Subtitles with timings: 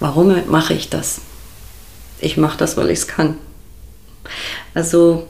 [0.00, 1.20] warum mache ich das?
[2.20, 3.36] Ich mache das, weil ich es kann.
[4.74, 5.26] Also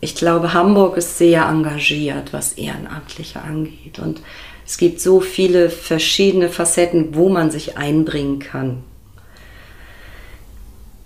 [0.00, 3.98] ich glaube, Hamburg ist sehr engagiert, was Ehrenamtliche angeht.
[3.98, 4.20] Und
[4.66, 8.82] es gibt so viele verschiedene Facetten, wo man sich einbringen kann.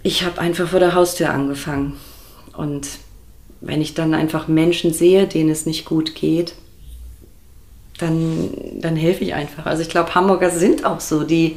[0.03, 1.99] Ich habe einfach vor der Haustür angefangen.
[2.57, 2.89] Und
[3.61, 6.55] wenn ich dann einfach Menschen sehe, denen es nicht gut geht,
[7.99, 8.51] dann,
[8.81, 9.67] dann helfe ich einfach.
[9.67, 11.57] Also ich glaube, Hamburger sind auch so, die,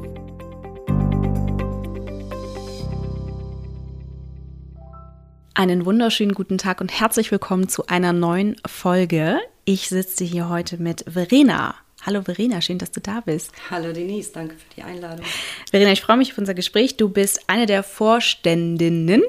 [5.53, 9.37] Einen wunderschönen guten Tag und herzlich willkommen zu einer neuen Folge.
[9.65, 11.75] Ich sitze hier heute mit Verena.
[12.05, 13.51] Hallo Verena, schön, dass du da bist.
[13.69, 15.25] Hallo Denise, danke für die Einladung.
[15.69, 16.95] Verena, ich freue mich auf unser Gespräch.
[16.95, 19.23] Du bist eine der Vorständinnen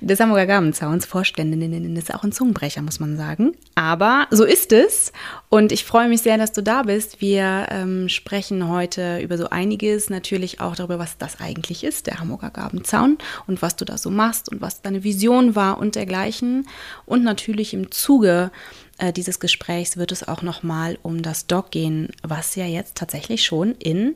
[0.00, 3.52] des Hamburger Gabenzauns, Vorständinnen, ist auch ein Zungenbrecher, muss man sagen.
[3.74, 5.12] Aber so ist es.
[5.48, 7.20] Und ich freue mich sehr, dass du da bist.
[7.20, 12.20] Wir ähm, sprechen heute über so einiges, natürlich auch darüber, was das eigentlich ist, der
[12.20, 16.66] Hamburger Gabenzaun und was du da so machst und was deine Vision war und dergleichen.
[17.04, 18.50] Und natürlich im Zuge
[18.98, 23.44] äh, dieses Gesprächs wird es auch nochmal um das Dog gehen, was ja jetzt tatsächlich
[23.44, 24.14] schon in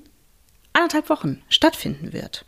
[0.72, 2.44] anderthalb Wochen stattfinden wird.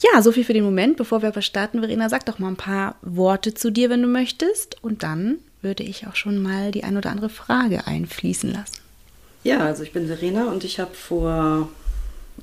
[0.00, 0.96] Ja, so viel für den Moment.
[0.96, 4.08] Bevor wir aber starten, Verena, sag doch mal ein paar Worte zu dir, wenn du
[4.08, 4.82] möchtest.
[4.82, 8.80] Und dann würde ich auch schon mal die ein oder andere Frage einfließen lassen.
[9.44, 11.68] Ja, also ich bin Verena und ich habe vor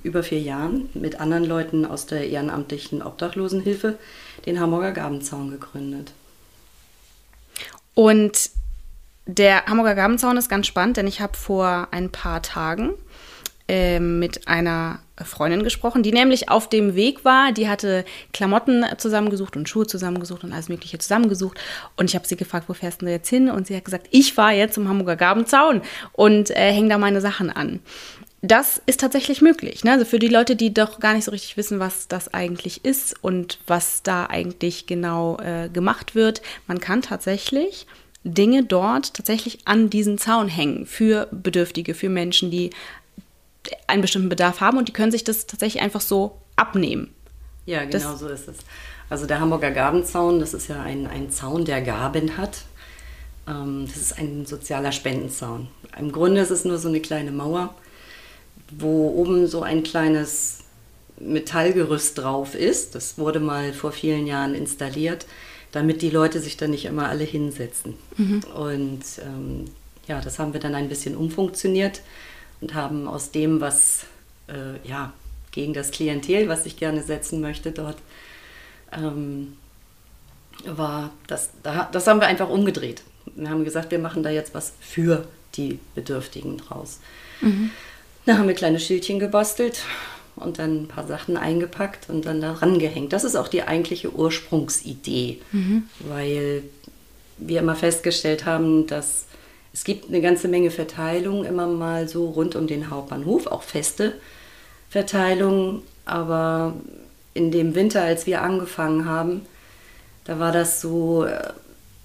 [0.04, 3.98] über vier Jahren mit anderen Leuten aus der ehrenamtlichen Obdachlosenhilfe
[4.46, 6.12] den Hamburger Gabenzaun gegründet.
[7.96, 8.52] Und
[9.26, 12.94] der Hamburger Gabenzaun ist ganz spannend, denn ich habe vor ein paar Tagen
[13.68, 17.52] äh, mit einer Freundin gesprochen, die nämlich auf dem Weg war.
[17.52, 21.60] Die hatte Klamotten zusammengesucht und Schuhe zusammengesucht und alles Mögliche zusammengesucht.
[21.96, 23.50] Und ich habe sie gefragt, wo fährst du jetzt hin?
[23.50, 25.82] Und sie hat gesagt, ich fahre jetzt zum Hamburger Gabenzaun
[26.14, 27.80] und äh, hänge da meine Sachen an.
[28.42, 29.84] Das ist tatsächlich möglich.
[29.84, 29.94] Ne?
[29.94, 33.16] Also für die Leute, die doch gar nicht so richtig wissen, was das eigentlich ist
[33.24, 36.42] und was da eigentlich genau äh, gemacht wird.
[36.68, 37.88] Man kann tatsächlich
[38.24, 42.70] Dinge dort tatsächlich an diesen Zaun hängen für Bedürftige, für Menschen, die
[43.88, 47.14] einen bestimmten Bedarf haben und die können sich das tatsächlich einfach so abnehmen.
[47.66, 48.58] Ja, genau das, so ist es.
[49.10, 52.64] Also der Hamburger Gabenzaun, das ist ja ein, ein Zaun, der Gaben hat.
[53.48, 55.68] Ähm, das ist ein sozialer Spendenzaun.
[55.98, 57.74] Im Grunde ist es nur so eine kleine Mauer,
[58.72, 60.60] wo oben so ein kleines
[61.20, 62.96] Metallgerüst drauf ist.
[62.96, 65.26] Das wurde mal vor vielen Jahren installiert,
[65.72, 67.96] damit die Leute sich da nicht immer alle hinsetzen.
[68.18, 68.42] Mhm.
[68.56, 69.66] Und ähm,
[70.08, 72.02] ja, das haben wir dann ein bisschen umfunktioniert
[72.62, 74.06] und haben aus dem, was
[74.48, 75.14] äh, ja,
[75.52, 77.98] gegen das Klientel, was ich gerne setzen möchte, dort
[78.92, 79.58] ähm,
[80.66, 83.04] war, das, das haben wir einfach umgedreht.
[83.36, 87.00] Wir haben gesagt, wir machen da jetzt was für die Bedürftigen draus.
[87.42, 87.72] Mhm.
[88.26, 89.82] Da haben wir kleine Schildchen gebastelt
[90.36, 93.14] und dann ein paar Sachen eingepackt und dann da rangehängt.
[93.14, 95.84] Das ist auch die eigentliche Ursprungsidee, mhm.
[96.00, 96.64] weil
[97.38, 99.26] wir immer festgestellt haben, dass
[99.78, 104.16] es gibt eine ganze Menge Verteilungen immer mal so rund um den Hauptbahnhof, auch feste
[104.90, 105.84] Verteilungen.
[106.04, 106.74] Aber
[107.36, 109.46] in dem Winter, als wir angefangen haben,
[110.26, 111.28] da war das so,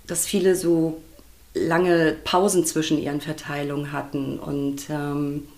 [0.07, 1.01] dass viele so
[1.55, 4.39] lange Pausen zwischen ihren Verteilungen hatten.
[4.39, 5.49] Und ähm,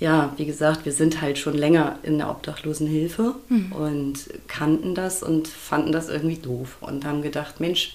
[0.00, 3.72] ja, wie gesagt, wir sind halt schon länger in der Obdachlosenhilfe mhm.
[3.72, 4.14] und
[4.48, 7.94] kannten das und fanden das irgendwie doof und haben gedacht, Mensch,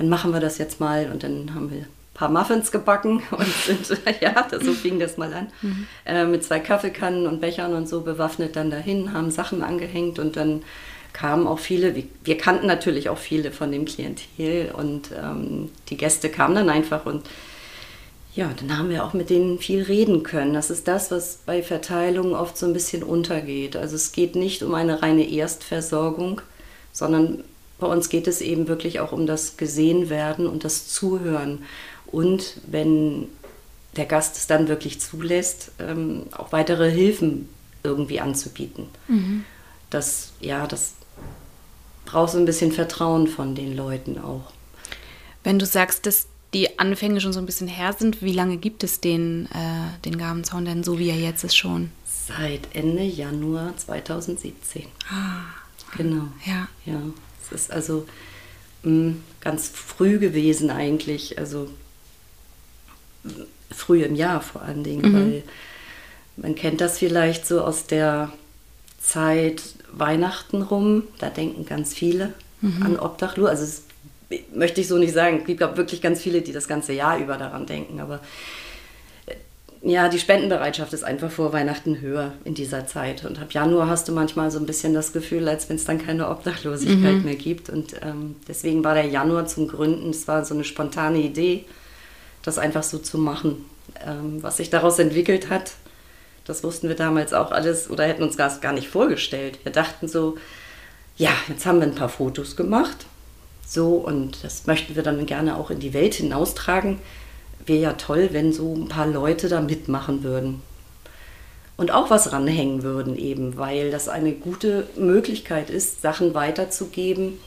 [0.00, 3.46] dann machen wir das jetzt mal und dann haben wir ein paar Muffins gebacken und
[3.46, 3.86] sind,
[4.22, 5.86] ja, so fing das mal an, mhm.
[6.06, 10.36] äh, mit zwei Kaffeekannen und Bechern und so bewaffnet dann dahin, haben Sachen angehängt und
[10.36, 10.62] dann
[11.12, 15.98] kamen auch viele, wir, wir kannten natürlich auch viele von dem Klientel und ähm, die
[15.98, 17.28] Gäste kamen dann einfach und
[18.34, 20.54] ja, dann haben wir auch mit denen viel reden können.
[20.54, 23.76] Das ist das, was bei Verteilungen oft so ein bisschen untergeht.
[23.76, 26.40] Also es geht nicht um eine reine Erstversorgung,
[26.92, 27.42] sondern
[27.80, 31.64] bei uns geht es eben wirklich auch um das Gesehenwerden und das Zuhören.
[32.06, 33.28] Und wenn
[33.96, 37.48] der Gast es dann wirklich zulässt, ähm, auch weitere Hilfen
[37.82, 38.86] irgendwie anzubieten.
[39.08, 39.44] Mhm.
[39.88, 40.94] Das, ja, das
[42.04, 44.52] braucht so ein bisschen Vertrauen von den Leuten auch.
[45.42, 48.84] Wenn du sagst, dass die Anfänge schon so ein bisschen her sind, wie lange gibt
[48.84, 51.90] es den, äh, den Gabenzaun denn so, wie er jetzt ist schon?
[52.04, 54.86] Seit Ende Januar 2017.
[55.08, 55.60] Ah.
[55.96, 56.28] Genau.
[56.44, 56.68] Ja.
[56.86, 57.00] ja.
[57.52, 58.06] Es ist also
[58.82, 61.68] mh, mm, ganz früh gewesen eigentlich, also
[63.70, 65.14] früh im Jahr vor allen Dingen, mhm.
[65.14, 65.42] weil
[66.36, 68.32] man kennt das vielleicht so aus der
[69.00, 69.62] Zeit
[69.92, 72.82] Weihnachten rum, da denken ganz viele mhm.
[72.82, 73.48] an Obdachlos.
[73.48, 73.82] Also das
[74.54, 75.38] möchte ich so nicht sagen.
[75.40, 78.20] Es gibt wirklich ganz viele, die das ganze Jahr über daran denken, aber
[79.82, 83.24] ja, die Spendenbereitschaft ist einfach vor Weihnachten höher in dieser Zeit.
[83.24, 86.04] Und ab Januar hast du manchmal so ein bisschen das Gefühl, als wenn es dann
[86.04, 87.24] keine Obdachlosigkeit mhm.
[87.24, 87.70] mehr gibt.
[87.70, 91.64] Und ähm, deswegen war der Januar zum Gründen, es war so eine spontane Idee,
[92.42, 93.64] das einfach so zu machen.
[94.06, 95.72] Ähm, was sich daraus entwickelt hat,
[96.44, 99.58] das wussten wir damals auch alles oder hätten uns das gar nicht vorgestellt.
[99.62, 100.36] Wir dachten so,
[101.16, 103.06] ja, jetzt haben wir ein paar Fotos gemacht.
[103.66, 106.98] So, und das möchten wir dann gerne auch in die Welt hinaustragen.
[107.66, 110.62] Wäre ja toll, wenn so ein paar Leute da mitmachen würden.
[111.76, 117.38] Und auch was ranhängen würden eben, weil das eine gute Möglichkeit ist, Sachen weiterzugeben,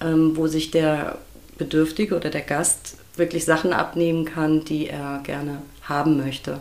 [0.00, 1.18] ähm, wo sich der
[1.58, 6.58] Bedürftige oder der Gast wirklich Sachen abnehmen kann, die er gerne haben möchte.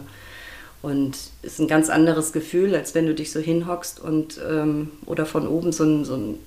[0.82, 4.92] Und es ist ein ganz anderes Gefühl, als wenn du dich so hinhockst und ähm,
[5.06, 6.40] oder von oben so ein, so ein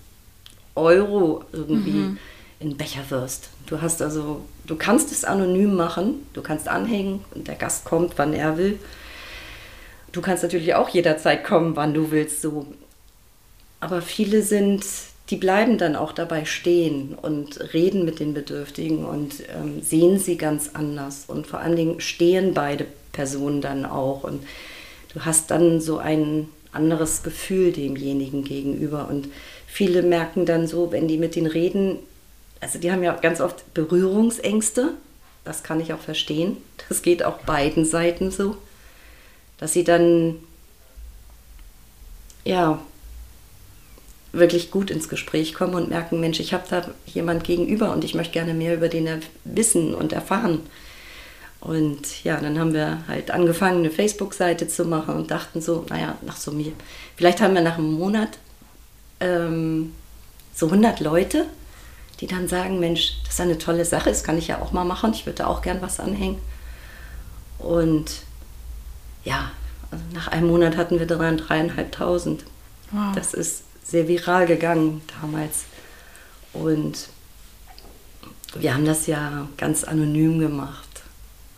[0.75, 2.19] Euro irgendwie mhm.
[2.65, 3.51] In Becher wirst.
[3.67, 8.15] Du hast also, du kannst es anonym machen, du kannst anhängen und der Gast kommt,
[8.17, 8.79] wann er will.
[10.13, 12.67] Du kannst natürlich auch jederzeit kommen, wann du willst, so.
[13.81, 14.85] Aber viele sind
[15.31, 20.37] die bleiben dann auch dabei stehen und reden mit den Bedürftigen und ähm, sehen sie
[20.37, 21.25] ganz anders.
[21.27, 24.25] Und vor allen Dingen stehen beide Personen dann auch.
[24.25, 24.43] Und
[25.15, 29.09] du hast dann so ein anderes Gefühl demjenigen gegenüber.
[29.09, 29.29] Und
[29.67, 31.99] viele merken dann so, wenn die mit denen reden,
[32.65, 34.95] also die haben ja ganz oft Berührungsängste.
[35.45, 36.57] Das kann ich auch verstehen.
[36.89, 38.57] Das geht auch beiden Seiten so.
[39.59, 40.37] Dass sie dann,
[42.45, 42.81] ja,
[44.33, 48.15] wirklich gut ins Gespräch kommen und merken, Mensch, ich habe da jemand gegenüber und ich
[48.15, 49.09] möchte gerne mehr über den
[49.45, 50.61] wissen und erfahren.
[51.61, 56.17] Und ja, dann haben wir halt angefangen, eine Facebook-Seite zu machen und dachten so, naja,
[56.23, 56.73] nach so mir,
[57.17, 58.31] vielleicht haben wir nach einem Monat
[59.21, 59.93] ähm,
[60.55, 61.47] so 100 Leute,
[62.17, 64.85] die dann sagen, Mensch, das ist eine tolle Sache, das kann ich ja auch mal
[64.85, 66.39] machen, ich würde auch gern was anhängen.
[67.59, 68.23] Und
[69.25, 69.51] ja,
[69.91, 72.45] also nach einem Monat hatten wir dann dreieinhalbtausend.
[72.91, 73.15] Wow.
[73.15, 75.65] Das ist sehr viral gegangen damals.
[76.53, 77.09] Und
[78.55, 80.89] wir haben das ja ganz anonym gemacht.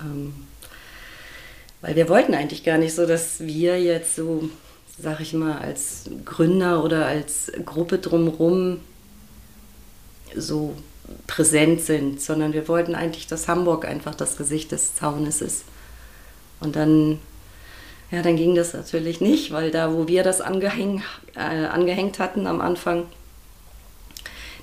[0.00, 0.34] Ähm,
[1.80, 4.48] weil wir wollten eigentlich gar nicht so, dass wir jetzt so,
[4.98, 8.80] sag ich mal, als Gründer oder als Gruppe drumherum
[10.34, 10.74] so
[11.26, 15.64] präsent sind, sondern wir wollten eigentlich, dass Hamburg einfach das Gesicht des Zaunes ist.
[16.60, 17.20] Und dann
[18.10, 21.02] ja, dann ging das natürlich nicht, weil da, wo wir das angehäng,
[21.34, 23.06] äh, angehängt hatten am Anfang,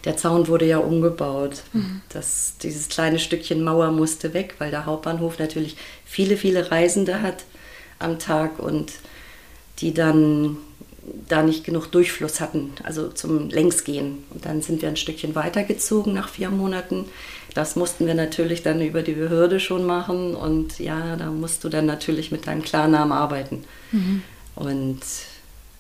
[0.06, 1.64] der Zaun wurde ja umgebaut.
[1.74, 2.02] Mhm.
[2.10, 5.76] Das, dieses kleine Stückchen Mauer musste weg, weil der Hauptbahnhof natürlich
[6.06, 7.44] viele, viele Reisende hat
[8.00, 8.94] am Tag und
[9.80, 10.58] die dann
[11.28, 14.24] da nicht genug Durchfluss hatten, also zum Längsgehen.
[14.30, 17.06] Und dann sind wir ein Stückchen weitergezogen nach vier Monaten
[17.54, 21.70] das mussten wir natürlich dann über die Behörde schon machen und ja, da musst du
[21.70, 23.64] dann natürlich mit deinem Klarnamen arbeiten.
[23.92, 24.24] Mhm.
[24.56, 25.02] Und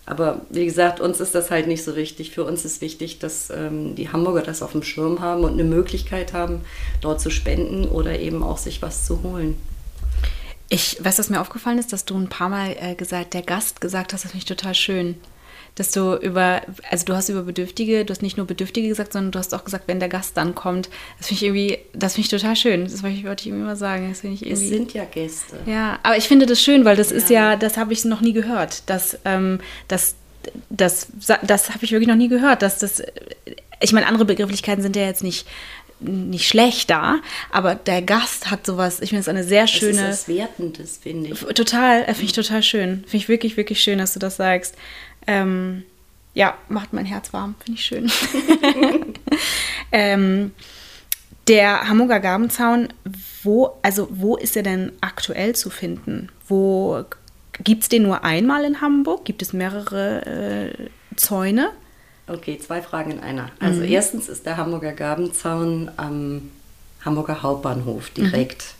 [0.05, 2.31] aber wie gesagt, uns ist das halt nicht so wichtig.
[2.31, 5.63] Für uns ist wichtig, dass ähm, die Hamburger das auf dem Schirm haben und eine
[5.63, 6.61] Möglichkeit haben,
[6.99, 9.55] dort zu spenden oder eben auch sich was zu holen.
[10.73, 13.81] Ich weiß, was mir aufgefallen ist, dass du ein paar Mal äh, gesagt, der Gast
[13.81, 15.15] gesagt hast, das finde ich total schön
[15.75, 19.31] dass du über, also du hast über Bedürftige, du hast nicht nur Bedürftige gesagt, sondern
[19.31, 20.89] du hast auch gesagt, wenn der Gast dann kommt.
[21.17, 22.83] Das finde ich irgendwie, das finde ich total schön.
[22.83, 24.09] Das wollte ich, wollte ich immer sagen.
[24.09, 25.57] Das ich irgendwie, es sind ja Gäste.
[25.65, 27.17] Ja, aber ich finde das schön, weil das ja.
[27.17, 28.87] ist ja, das habe ich noch nie gehört.
[28.87, 30.15] Dass, ähm, das,
[30.69, 31.07] das,
[31.41, 32.61] das habe ich wirklich noch nie gehört.
[32.61, 33.01] Dass das,
[33.81, 35.47] ich meine, andere Begrifflichkeiten sind ja jetzt nicht
[36.03, 39.93] nicht schlechter, aber der Gast hat sowas, ich finde es eine sehr schöne.
[39.93, 41.39] Das ist was Wertendes, finde ich.
[41.39, 42.99] Total, finde ich total schön.
[43.01, 44.75] Finde ich wirklich, wirklich schön, dass du das sagst.
[45.27, 45.83] Ähm,
[46.33, 48.11] ja, macht mein Herz warm, finde ich schön.
[49.91, 50.51] ähm,
[51.47, 52.89] der Hamburger Gabenzaun,
[53.43, 56.29] wo, also wo ist er denn aktuell zu finden?
[56.47, 57.03] Wo
[57.63, 59.25] gibt es den nur einmal in Hamburg?
[59.25, 61.69] Gibt es mehrere äh, Zäune?
[62.27, 63.49] Okay, zwei Fragen in einer.
[63.59, 63.87] Also mhm.
[63.87, 66.51] erstens ist der Hamburger Gabenzaun am
[67.03, 68.75] Hamburger Hauptbahnhof direkt.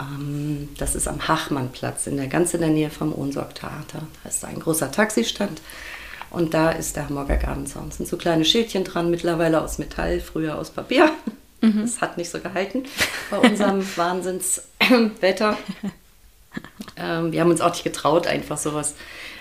[0.00, 0.70] Mhm.
[0.78, 4.02] das ist am Hachmannplatz, in der ganz in der Nähe vom Ohnsorg-Theater.
[4.22, 5.62] Da ist ein großer Taxistand
[6.30, 7.88] und da ist der Hamburger Gabenzaun.
[7.88, 11.10] Es sind so kleine Schildchen dran, mittlerweile aus Metall, früher aus Papier.
[11.60, 11.82] Mhm.
[11.82, 12.84] Das hat nicht so gehalten
[13.30, 15.56] bei unserem Wahnsinnswetter.
[16.96, 18.94] ähm, wir haben uns auch nicht getraut, einfach sowas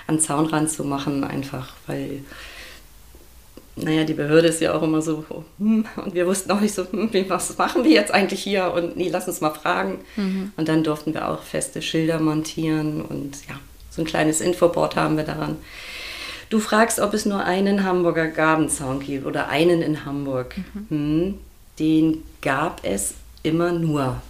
[0.05, 2.23] an Zaunrand zu machen, einfach weil
[3.75, 5.25] naja, die Behörde ist ja auch immer so,
[5.57, 8.71] hm, und wir wussten auch nicht so, hm, was machen wir jetzt eigentlich hier?
[8.73, 9.99] Und nee, lass uns mal fragen.
[10.15, 10.51] Mhm.
[10.57, 13.55] Und dann durften wir auch feste Schilder montieren und ja,
[13.89, 15.57] so ein kleines Infoboard haben wir daran.
[16.49, 20.55] Du fragst, ob es nur einen Hamburger Gabenzaun gibt oder einen in Hamburg.
[20.57, 20.85] Mhm.
[20.89, 21.33] Hm,
[21.79, 24.21] den gab es immer nur,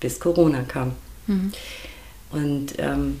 [0.00, 0.92] bis Corona kam.
[1.26, 1.52] Mhm.
[2.30, 3.20] Und ähm,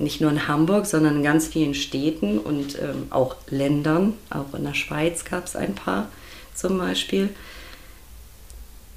[0.00, 4.14] nicht nur in Hamburg, sondern in ganz vielen Städten und ähm, auch Ländern.
[4.30, 6.08] Auch in der Schweiz gab es ein paar
[6.54, 7.30] zum Beispiel.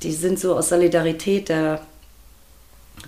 [0.03, 1.81] Die sind so aus Solidarität der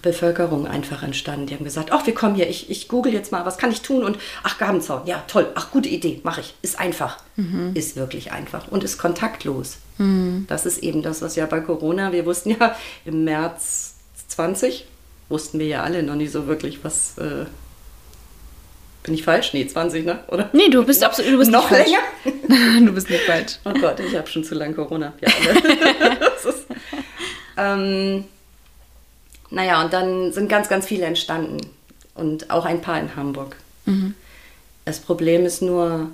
[0.01, 1.47] Bevölkerung einfach entstanden.
[1.47, 3.81] Die haben gesagt, ach, wir kommen hier, ich, ich google jetzt mal, was kann ich
[3.81, 4.03] tun?
[4.03, 6.55] Und ach, Gabenzaun, ja, toll, ach, gute Idee, mache ich.
[6.61, 7.71] Ist einfach, mhm.
[7.73, 9.77] ist wirklich einfach und ist kontaktlos.
[9.97, 10.45] Mhm.
[10.47, 13.95] Das ist eben das, was ja bei Corona, wir wussten ja im März
[14.29, 14.85] 20,
[15.29, 17.17] wussten wir ja alle noch nicht so wirklich, was...
[17.17, 17.45] Äh,
[19.03, 19.53] bin ich falsch?
[19.53, 20.19] Nee, 20, ne?
[20.29, 20.49] Oder?
[20.53, 21.99] Nee, du bist absolut du bist noch länger.
[22.85, 23.57] du bist nicht falsch.
[23.65, 25.13] Oh Gott, ich habe schon zu lange Corona.
[25.19, 25.29] Ja,
[26.49, 26.65] ist,
[27.57, 28.23] ähm,
[29.49, 31.57] naja, und dann sind ganz, ganz viele entstanden.
[32.15, 33.57] Und auch ein paar in Hamburg.
[33.85, 34.15] Mhm.
[34.85, 36.09] Das Problem ist nur,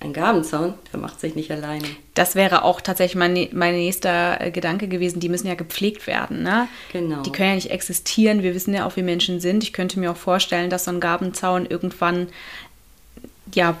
[0.00, 1.84] ein Gabenzaun, der macht sich nicht alleine.
[2.14, 5.18] Das wäre auch tatsächlich mein, mein nächster äh, Gedanke gewesen.
[5.18, 6.42] Die müssen ja gepflegt werden.
[6.42, 6.68] Ne?
[6.92, 7.22] Genau.
[7.22, 8.42] Die können ja nicht existieren.
[8.42, 9.64] Wir wissen ja auch, wie Menschen sind.
[9.64, 12.28] Ich könnte mir auch vorstellen, dass so ein Gabenzaun irgendwann
[13.52, 13.76] ja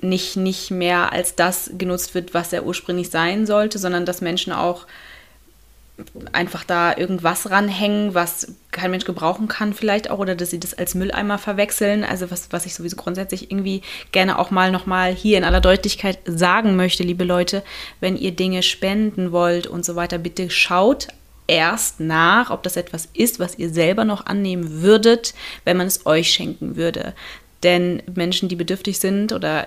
[0.00, 4.52] nicht, nicht mehr als das genutzt wird, was er ursprünglich sein sollte, sondern dass Menschen
[4.52, 4.86] auch
[6.32, 10.74] einfach da irgendwas ranhängen, was kein Mensch gebrauchen kann vielleicht auch oder dass sie das
[10.74, 12.04] als Mülleimer verwechseln.
[12.04, 13.80] Also was, was ich sowieso grundsätzlich irgendwie
[14.12, 17.62] gerne auch mal nochmal hier in aller Deutlichkeit sagen möchte, liebe Leute,
[18.00, 21.08] wenn ihr Dinge spenden wollt und so weiter, bitte schaut
[21.46, 25.32] erst nach, ob das etwas ist, was ihr selber noch annehmen würdet,
[25.64, 27.14] wenn man es euch schenken würde.
[27.62, 29.64] Denn Menschen, die bedürftig sind oder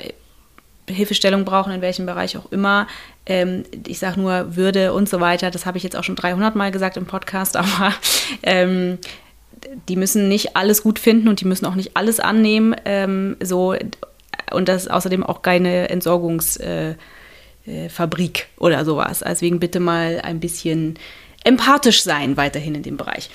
[0.94, 2.88] Hilfestellung brauchen, in welchem Bereich auch immer.
[3.26, 5.52] Ähm, ich sage nur Würde und so weiter.
[5.52, 7.94] Das habe ich jetzt auch schon 300 Mal gesagt im Podcast, aber
[8.44, 8.98] ähm,
[9.88, 12.76] die müssen nicht alles gut finden und die müssen auch nicht alles annehmen.
[12.86, 13.76] Ähm, so
[14.52, 16.98] und das ist außerdem auch keine Entsorgungsfabrik
[17.68, 19.24] äh, äh, oder sowas.
[19.26, 20.98] Deswegen bitte mal ein bisschen
[21.44, 23.30] empathisch sein weiterhin in dem Bereich.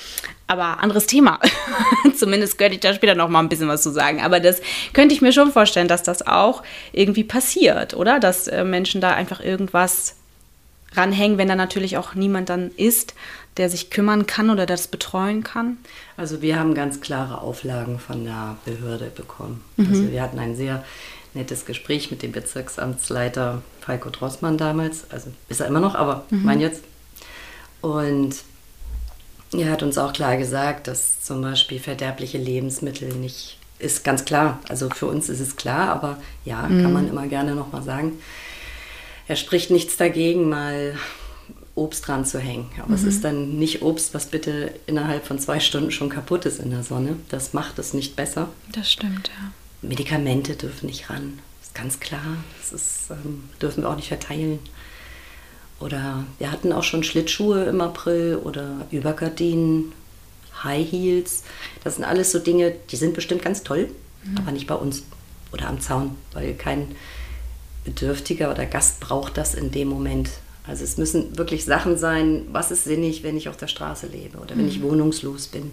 [0.46, 1.40] Aber anderes Thema.
[2.16, 4.20] Zumindest könnte ich da später noch mal ein bisschen was zu sagen.
[4.20, 4.60] Aber das
[4.92, 8.20] könnte ich mir schon vorstellen, dass das auch irgendwie passiert, oder?
[8.20, 10.16] Dass äh, Menschen da einfach irgendwas
[10.94, 13.14] ranhängen, wenn da natürlich auch niemand dann ist,
[13.56, 15.78] der sich kümmern kann oder das betreuen kann?
[16.16, 19.62] Also wir haben ganz klare Auflagen von der Behörde bekommen.
[19.76, 19.86] Mhm.
[19.88, 20.84] Also wir hatten ein sehr
[21.32, 25.10] nettes Gespräch mit dem Bezirksamtsleiter Falco Drossmann damals.
[25.10, 26.44] Also ist er immer noch, aber mhm.
[26.44, 26.82] mein jetzt
[27.84, 28.36] und
[29.52, 34.60] er hat uns auch klar gesagt, dass zum Beispiel verderbliche Lebensmittel nicht ist ganz klar.
[34.68, 36.82] Also für uns ist es klar, aber ja, mhm.
[36.82, 38.12] kann man immer gerne nochmal sagen.
[39.28, 40.96] Er spricht nichts dagegen, mal
[41.74, 42.70] Obst dran zu hängen.
[42.78, 42.94] Aber mhm.
[42.94, 46.70] es ist dann nicht Obst, was bitte innerhalb von zwei Stunden schon kaputt ist in
[46.70, 47.16] der Sonne.
[47.28, 48.48] Das macht es nicht besser.
[48.72, 49.50] Das stimmt, ja.
[49.82, 51.40] Medikamente dürfen nicht ran.
[51.60, 52.38] Das ist ganz klar.
[52.60, 54.60] Das ist, ähm, dürfen wir auch nicht verteilen.
[55.84, 59.92] Oder wir hatten auch schon Schlittschuhe im April oder Übergardinen,
[60.62, 61.42] High Heels.
[61.84, 63.90] Das sind alles so Dinge, die sind bestimmt ganz toll,
[64.24, 64.38] mhm.
[64.38, 65.02] aber nicht bei uns
[65.52, 66.96] oder am Zaun, weil kein
[67.84, 70.30] Bedürftiger oder Gast braucht das in dem Moment.
[70.66, 74.38] Also es müssen wirklich Sachen sein, was ist sinnig, wenn ich auf der Straße lebe
[74.38, 74.84] oder wenn ich mhm.
[74.84, 75.70] wohnungslos bin.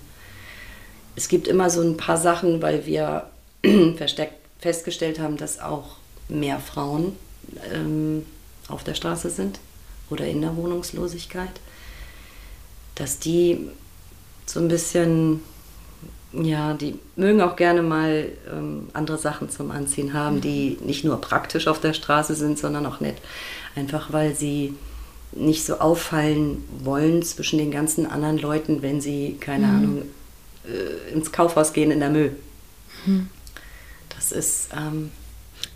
[1.16, 3.28] Es gibt immer so ein paar Sachen, weil wir
[3.96, 5.96] versteckt festgestellt haben, dass auch
[6.28, 7.16] mehr Frauen
[7.74, 8.26] ähm,
[8.68, 9.58] auf der Straße sind
[10.12, 11.60] oder in der Wohnungslosigkeit,
[12.96, 13.70] dass die
[14.46, 15.42] so ein bisschen,
[16.34, 21.20] ja, die mögen auch gerne mal ähm, andere Sachen zum Anziehen haben, die nicht nur
[21.20, 23.18] praktisch auf der Straße sind, sondern auch nett.
[23.76, 24.76] Einfach weil sie
[25.34, 29.76] nicht so auffallen wollen zwischen den ganzen anderen Leuten, wenn sie, keine mhm.
[29.76, 30.02] Ahnung,
[30.66, 32.36] äh, ins Kaufhaus gehen in der Müll.
[33.06, 33.30] Mhm.
[34.10, 35.12] Das ist, ähm,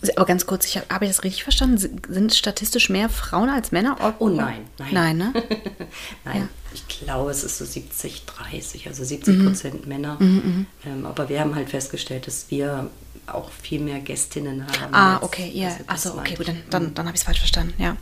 [0.10, 1.78] aber ganz kurz, ich habe hab ich das richtig verstanden?
[1.78, 3.98] Sind statistisch mehr Frauen als Männer?
[4.20, 4.94] Oh nein, nein.
[4.94, 5.34] Nein, ne?
[6.26, 6.48] nein, ja.
[6.74, 9.46] ich glaube, es ist so 70, 30, also 70 mhm.
[9.46, 10.18] Prozent Männer.
[10.20, 12.90] Mhm, mhm, ähm, aber wir haben halt festgestellt, dass wir
[13.28, 14.94] auch viel mehr Gästinnen haben.
[14.94, 15.70] Ah, okay, ja.
[15.70, 15.78] Yeah.
[15.88, 16.94] Achso, okay, gut, dann, dann, mhm.
[16.94, 17.98] dann habe ich es falsch verstanden, ja.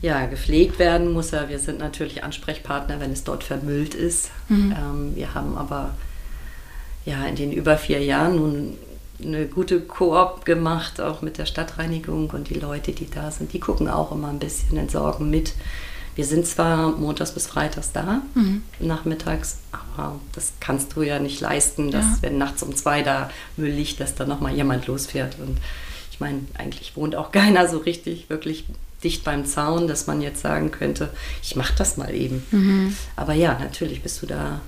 [0.00, 1.48] Ja, gepflegt werden muss er.
[1.48, 4.30] Wir sind natürlich Ansprechpartner, wenn es dort vermüllt ist.
[4.48, 4.74] Mhm.
[4.76, 5.94] Ähm, wir haben aber
[7.04, 8.78] ja in den über vier Jahren nun
[9.22, 13.60] eine gute Koop gemacht, auch mit der Stadtreinigung und die Leute, die da sind, die
[13.60, 15.54] gucken auch immer ein bisschen entsorgen mit.
[16.14, 18.62] Wir sind zwar montags bis freitags da, mhm.
[18.80, 22.18] nachmittags, aber das kannst du ja nicht leisten, dass ja.
[22.22, 25.38] wenn nachts um zwei da Müll liegt, dass da nochmal jemand losfährt.
[25.38, 25.58] Und
[26.10, 28.64] ich meine, eigentlich wohnt auch keiner so richtig, wirklich
[29.04, 31.10] dicht beim Zaun, dass man jetzt sagen könnte,
[31.42, 32.44] ich mache das mal eben.
[32.50, 32.96] Mhm.
[33.14, 34.60] Aber ja, natürlich bist du da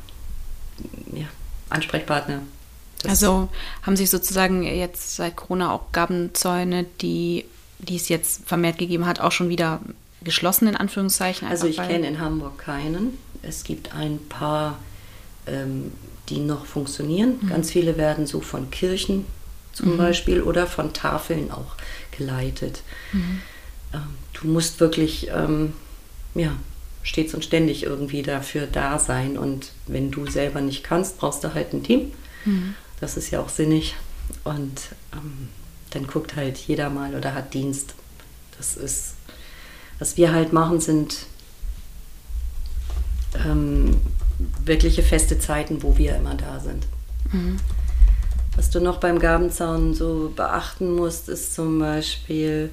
[1.13, 1.27] ja,
[1.69, 2.43] Ansprechpartner.
[3.03, 3.49] Das also
[3.83, 7.45] haben sich sozusagen jetzt seit Corona auch Gabenzäune, die,
[7.79, 9.81] die es jetzt vermehrt gegeben hat, auch schon wieder
[10.23, 11.49] geschlossen, in Anführungszeichen?
[11.49, 13.19] Also ich kenne in Hamburg keinen.
[13.43, 14.79] Es gibt ein paar,
[15.47, 15.93] ähm,
[16.29, 17.39] die noch funktionieren.
[17.41, 17.49] Mhm.
[17.49, 19.25] Ganz viele werden so von Kirchen
[19.73, 19.99] zum mhm.
[19.99, 21.75] Beispiel oder von Tafeln auch
[22.17, 22.83] geleitet.
[23.13, 23.41] Mhm.
[23.95, 24.01] Ähm,
[24.35, 25.73] du musst wirklich, ähm,
[26.35, 26.53] ja,
[27.03, 29.39] stets und ständig irgendwie dafür da sein.
[29.39, 32.13] Und wenn du selber nicht kannst, brauchst du halt ein Team.
[32.45, 32.75] Mhm.
[33.01, 33.97] Das ist ja auch sinnig.
[34.45, 34.81] Und
[35.13, 35.49] ähm,
[35.91, 37.95] dann guckt halt jeder mal oder hat Dienst.
[38.57, 39.15] Das ist,
[39.99, 41.27] was wir halt machen, sind
[43.45, 44.01] ähm,
[44.65, 46.87] wirkliche feste Zeiten, wo wir immer da sind.
[47.33, 47.59] Mhm.
[48.57, 52.71] Was du noch beim Gabenzaun so beachten musst, ist zum Beispiel,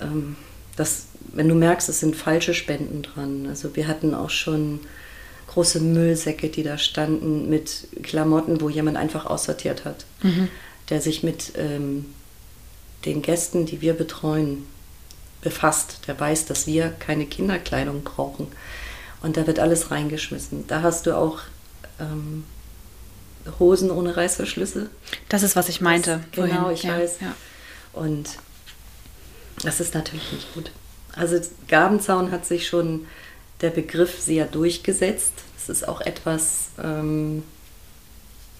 [0.00, 0.36] ähm,
[0.76, 3.46] dass wenn du merkst, es sind falsche Spenden dran.
[3.48, 4.80] Also wir hatten auch schon
[5.48, 10.48] große Müllsäcke, die da standen mit Klamotten, wo jemand einfach aussortiert hat, mhm.
[10.88, 12.06] der sich mit ähm,
[13.04, 14.66] den Gästen, die wir betreuen,
[15.42, 16.00] befasst.
[16.06, 18.48] Der weiß, dass wir keine Kinderkleidung brauchen.
[19.22, 20.66] Und da wird alles reingeschmissen.
[20.66, 21.40] Da hast du auch
[22.00, 22.44] ähm,
[23.58, 24.90] Hosen ohne Reißverschlüsse.
[25.28, 26.20] Das ist, was ich meinte.
[26.32, 27.18] Das, genau, ich ja, weiß.
[27.20, 27.34] Ja.
[27.92, 28.30] Und
[29.62, 30.70] das ist natürlich nicht gut.
[31.14, 33.06] Also Gabenzaun hat sich schon
[33.64, 35.32] der Begriff sehr durchgesetzt.
[35.56, 37.42] Es ist auch etwas, ähm,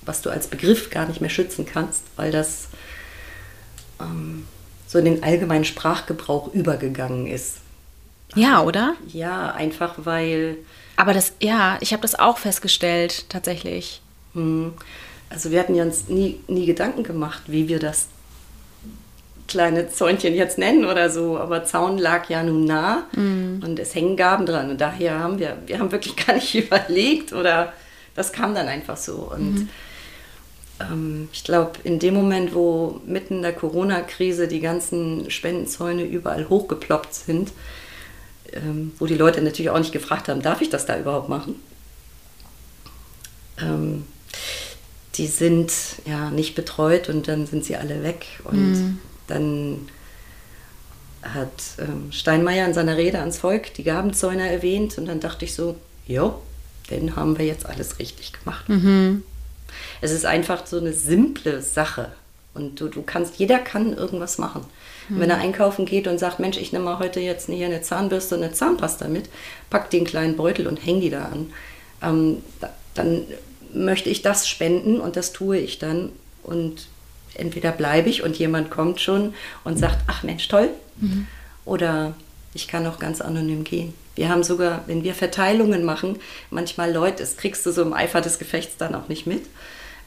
[0.02, 2.68] was du als Begriff gar nicht mehr schützen kannst, weil das
[4.00, 4.46] ähm,
[4.86, 7.58] so in den allgemeinen Sprachgebrauch übergegangen ist.
[8.34, 8.96] Ja, oder?
[9.06, 10.56] Ja, einfach weil.
[10.96, 14.00] Aber das, ja, ich habe das auch festgestellt, tatsächlich.
[14.32, 14.72] Hm.
[15.28, 18.08] Also wir hatten ja uns nie, nie Gedanken gemacht, wie wir das
[19.46, 23.62] kleine Zäunchen jetzt nennen oder so, aber Zaun lag ja nun nah mm.
[23.62, 24.70] und es hängen Gaben dran.
[24.70, 27.72] Und daher haben wir, wir haben wirklich gar nicht überlegt oder
[28.14, 29.30] das kam dann einfach so.
[29.34, 29.68] Und mm.
[30.80, 36.48] ähm, ich glaube, in dem Moment, wo mitten in der Corona-Krise die ganzen Spendenzäune überall
[36.48, 37.52] hochgeploppt sind,
[38.52, 41.56] ähm, wo die Leute natürlich auch nicht gefragt haben, darf ich das da überhaupt machen?
[43.60, 44.04] Ähm,
[45.16, 45.72] die sind
[46.06, 49.88] ja nicht betreut und dann sind sie alle weg und mm dann
[51.22, 55.54] hat ähm, Steinmeier in seiner Rede ans Volk die Gabenzäune erwähnt und dann dachte ich
[55.54, 56.34] so, jo,
[56.90, 58.68] dann haben wir jetzt alles richtig gemacht.
[58.68, 59.22] Mhm.
[60.00, 62.12] Es ist einfach so eine simple Sache
[62.52, 64.64] und du, du kannst, jeder kann irgendwas machen.
[65.08, 65.20] Mhm.
[65.20, 68.36] Wenn er einkaufen geht und sagt, Mensch, ich nehme mal heute jetzt hier eine Zahnbürste
[68.36, 69.28] und eine Zahnpasta mit,
[69.70, 71.52] pack den kleinen Beutel und häng die da an,
[72.02, 72.42] ähm,
[72.94, 73.22] dann
[73.72, 76.10] möchte ich das spenden und das tue ich dann
[76.42, 76.86] und
[77.34, 80.70] entweder bleibe ich und jemand kommt schon und sagt, ach Mensch, toll.
[81.00, 81.26] Mhm.
[81.64, 82.14] Oder
[82.52, 83.94] ich kann auch ganz anonym gehen.
[84.14, 86.18] Wir haben sogar, wenn wir Verteilungen machen,
[86.50, 89.46] manchmal Leute, das kriegst du so im Eifer des Gefechts dann auch nicht mit.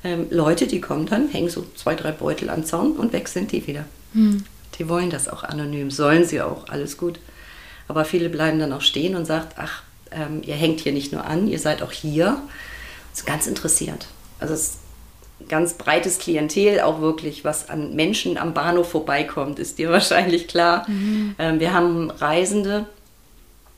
[0.04, 3.52] Ähm, Leute, die kommen dann, hängen so zwei, drei Beutel am Zaun und weg sind
[3.52, 3.86] die wieder.
[4.14, 4.46] Mhm.
[4.78, 7.20] Die wollen das auch anonym, sollen sie auch, alles gut.
[7.88, 11.26] Aber viele bleiben dann auch stehen und sagen, ach, ähm, ihr hängt hier nicht nur
[11.26, 12.42] an, ihr seid auch hier.
[13.12, 14.08] Das ist ganz interessiert.
[14.40, 14.78] Also es
[15.48, 20.90] ganz breites Klientel, auch wirklich, was an Menschen am Bahnhof vorbeikommt, ist dir wahrscheinlich klar.
[20.90, 21.36] Mhm.
[21.40, 22.86] Ähm, wir haben Reisende,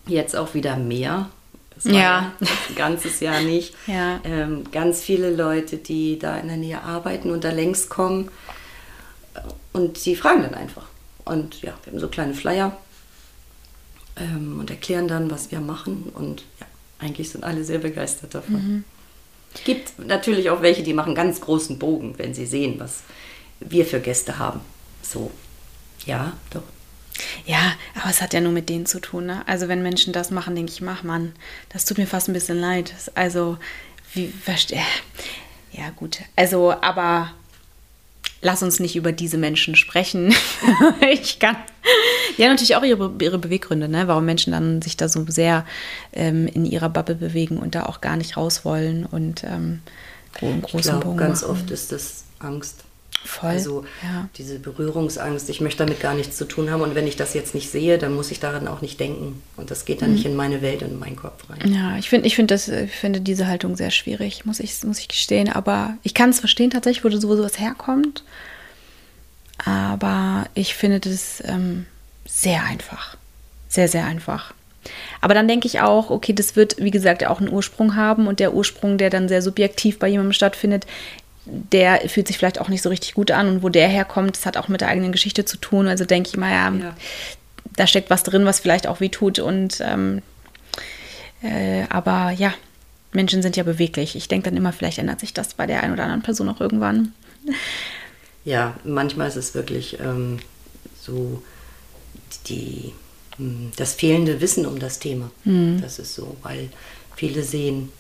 [0.08, 1.30] jetzt auch wieder mehr.
[1.76, 2.32] Das war ja.
[2.40, 3.74] ein ganzes Jahr nicht.
[3.88, 4.20] Ja.
[4.24, 8.30] Ähm, ganz viele Leute, die da in der Nähe arbeiten und da längst kommen.
[9.74, 10.88] Und die fragen dann einfach.
[11.26, 12.76] Und ja, wir haben so kleine Flyer
[14.18, 16.12] ähm, und erklären dann, was wir machen.
[16.14, 16.68] Und ja,
[17.00, 18.54] eigentlich sind alle sehr begeistert davon.
[18.56, 18.84] Mhm.
[19.54, 23.02] Es gibt natürlich auch welche, die machen ganz großen Bogen, wenn sie sehen, was
[23.60, 24.62] wir für Gäste haben.
[25.02, 25.32] So,
[26.06, 26.64] ja, doch.
[27.46, 29.26] Ja, aber es hat ja nur mit denen zu tun.
[29.26, 29.44] Ne?
[29.48, 31.34] Also wenn Menschen das machen, denke ich, mach Mann,
[31.70, 32.94] das tut mir fast ein bisschen leid.
[33.16, 33.58] Also,
[34.14, 34.82] wie, verstehe.
[35.72, 36.18] Ja, gut.
[36.36, 37.32] Also, aber
[38.42, 40.34] lass uns nicht über diese Menschen sprechen.
[41.12, 41.56] ich kann.
[42.38, 44.08] Haben natürlich auch ihre, ihre Beweggründe, ne?
[44.08, 45.66] warum Menschen dann sich da so sehr
[46.14, 49.82] ähm, in ihrer Bubble bewegen und da auch gar nicht raus wollen und ähm,
[50.40, 51.52] großen ich glaub, Bogen ganz machen.
[51.52, 52.86] oft ist das Angst.
[53.26, 53.50] Voll.
[53.50, 54.30] Also ja.
[54.38, 57.54] diese Berührungsangst, ich möchte damit gar nichts zu tun haben und wenn ich das jetzt
[57.54, 60.16] nicht sehe, dann muss ich daran auch nicht denken und das geht dann mhm.
[60.16, 61.72] nicht in meine Welt und in meinen Kopf rein.
[61.72, 65.00] Ja, ich finde ich find das ich finde diese Haltung sehr schwierig, muss ich muss
[65.00, 68.24] ich gestehen, aber ich kann es verstehen tatsächlich, wo sowas herkommt.
[69.66, 71.86] Aber ich finde das ähm,
[72.26, 73.18] sehr einfach.
[73.68, 74.54] Sehr, sehr einfach.
[75.22, 78.40] Aber dann denke ich auch, okay, das wird, wie gesagt, auch einen Ursprung haben und
[78.40, 80.88] der Ursprung, der dann sehr subjektiv bei jemandem stattfindet,
[81.72, 84.46] der fühlt sich vielleicht auch nicht so richtig gut an und wo der herkommt, das
[84.46, 85.88] hat auch mit der eigenen Geschichte zu tun.
[85.88, 86.96] Also denke ich mal, ja, ja.
[87.76, 90.22] da steckt was drin, was vielleicht auch weh tut und ähm,
[91.42, 92.54] äh, aber ja,
[93.12, 94.16] Menschen sind ja beweglich.
[94.16, 96.62] Ich denke dann immer, vielleicht ändert sich das bei der einen oder anderen Person auch
[96.62, 97.14] irgendwann.
[98.46, 100.40] Ja, manchmal ist es wirklich ähm,
[101.00, 101.42] so
[102.48, 102.94] die,
[103.38, 105.32] hm, das fehlende Wissen um das Thema.
[105.44, 105.82] Mhm.
[105.82, 106.70] Das ist so, weil
[107.16, 107.92] viele sehen,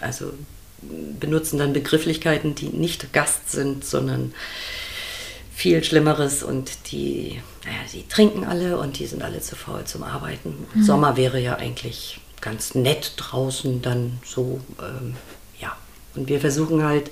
[0.00, 0.32] also
[0.82, 4.32] benutzen dann Begrifflichkeiten, die nicht Gast sind, sondern
[5.54, 10.02] viel Schlimmeres und die, naja, die trinken alle und die sind alle zu faul zum
[10.02, 10.66] Arbeiten.
[10.74, 10.82] Mhm.
[10.82, 15.16] Sommer wäre ja eigentlich ganz nett draußen dann so, ähm,
[15.60, 15.76] ja.
[16.14, 17.10] Und wir versuchen halt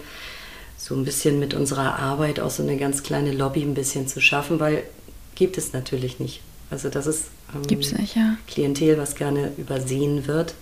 [0.79, 4.21] so ein bisschen mit unserer Arbeit auch so eine ganz kleine Lobby ein bisschen zu
[4.21, 4.85] schaffen, weil
[5.35, 6.41] gibt es natürlich nicht.
[6.71, 8.37] Also das ist ähm, Gibt's nicht, ja.
[8.47, 10.55] Klientel, was gerne übersehen wird.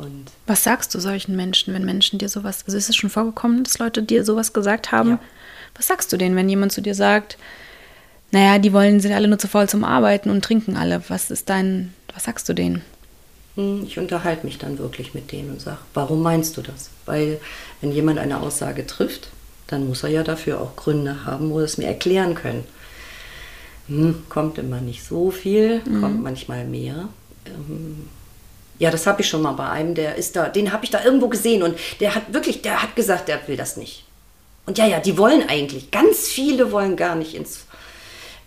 [0.00, 3.64] Und was sagst du solchen Menschen, wenn Menschen dir sowas, also ist es schon vorgekommen,
[3.64, 5.10] dass Leute dir sowas gesagt haben?
[5.10, 5.18] Ja.
[5.76, 7.36] Was sagst du denen, wenn jemand zu dir sagt,
[8.32, 11.02] naja, die wollen, sind alle nur zu faul zum Arbeiten und trinken alle.
[11.08, 12.82] Was ist dein, was sagst du denen?
[13.56, 16.90] Hm, ich unterhalte mich dann wirklich mit denen und sage, warum meinst du das?
[17.06, 17.40] Weil
[17.80, 19.28] wenn jemand eine Aussage trifft,
[19.66, 22.64] dann muss er ja dafür auch Gründe haben, wo er es mir erklären können.
[23.88, 26.00] Hm, kommt immer nicht so viel, mhm.
[26.00, 27.08] kommt manchmal mehr.
[27.46, 28.08] Ähm,
[28.80, 31.04] ja, das habe ich schon mal bei einem, der ist da, den habe ich da
[31.04, 34.04] irgendwo gesehen und der hat wirklich, der hat gesagt, der will das nicht.
[34.64, 37.66] Und ja, ja, die wollen eigentlich, ganz viele wollen gar nicht ins,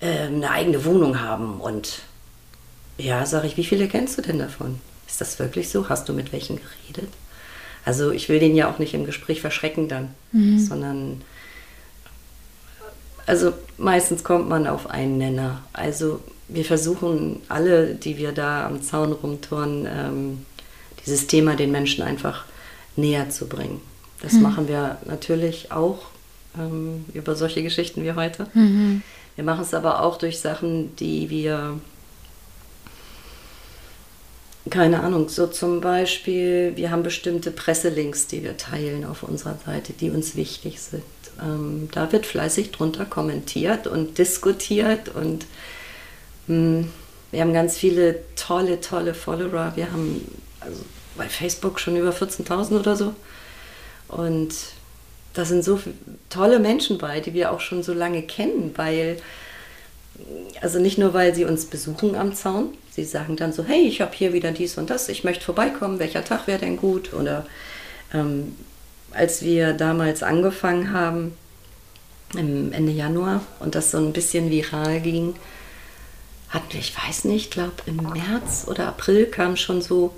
[0.02, 1.62] äh, eine eigene Wohnung haben.
[1.62, 2.00] Und
[2.98, 4.80] ja, sage ich, wie viele kennst du denn davon?
[5.08, 5.88] Ist das wirklich so?
[5.88, 7.14] Hast du mit welchen geredet?
[7.86, 10.58] Also ich will den ja auch nicht im Gespräch verschrecken dann, mhm.
[10.58, 11.22] sondern
[13.28, 15.62] also meistens kommt man auf einen Nenner.
[15.74, 20.46] Also wir versuchen alle, die wir da am Zaun rumturnen, ähm,
[21.06, 22.46] dieses Thema den Menschen einfach
[22.96, 23.82] näher zu bringen.
[24.22, 24.42] Das mhm.
[24.42, 26.00] machen wir natürlich auch
[26.58, 28.48] ähm, über solche Geschichten wie heute.
[28.54, 29.02] Mhm.
[29.36, 31.80] Wir machen es aber auch durch Sachen, die wir
[34.70, 39.92] keine Ahnung, so zum Beispiel, wir haben bestimmte Presselinks, die wir teilen auf unserer Seite,
[39.92, 41.04] die uns wichtig sind.
[41.42, 45.46] Ähm, da wird fleißig drunter kommentiert und diskutiert und
[46.48, 49.74] wir haben ganz viele tolle, tolle Follower.
[49.76, 50.28] Wir haben
[50.60, 50.82] also
[51.16, 53.14] bei Facebook schon über 14.000 oder so.
[54.08, 54.54] Und
[55.34, 55.80] da sind so
[56.30, 59.18] tolle Menschen bei, die wir auch schon so lange kennen, weil,
[60.62, 64.02] also nicht nur, weil sie uns besuchen am Zaun, Sie sagen dann so, hey, ich
[64.02, 67.12] habe hier wieder dies und das, ich möchte vorbeikommen, welcher Tag wäre denn gut?
[67.14, 67.48] Oder
[68.14, 68.56] ähm,
[69.12, 71.36] als wir damals angefangen haben,
[72.36, 75.34] Ende Januar, und das so ein bisschen viral ging,
[76.54, 80.14] hatten wir, ich weiß nicht, ich glaube im März oder April kam schon so,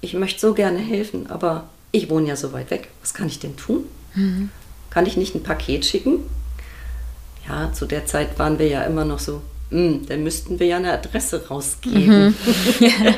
[0.00, 3.40] ich möchte so gerne helfen, aber ich wohne ja so weit weg, was kann ich
[3.40, 3.84] denn tun?
[4.14, 4.50] Mhm.
[4.88, 6.20] Kann ich nicht ein Paket schicken?
[7.46, 10.78] Ja, zu der Zeit waren wir ja immer noch so, hm, dann müssten wir ja
[10.78, 12.28] eine Adresse rausgeben.
[12.28, 12.34] Mhm.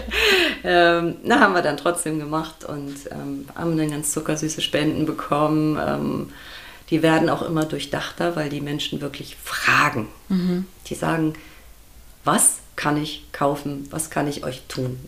[0.64, 5.78] ähm, na, haben wir dann trotzdem gemacht und ähm, haben dann ganz zuckersüße Spenden bekommen.
[5.81, 6.31] Ähm,
[6.90, 10.09] die werden auch immer durchdachter, weil die Menschen wirklich fragen.
[10.28, 10.66] Mhm.
[10.88, 11.35] Die sagen,
[12.24, 14.98] was kann ich kaufen, was kann ich euch tun?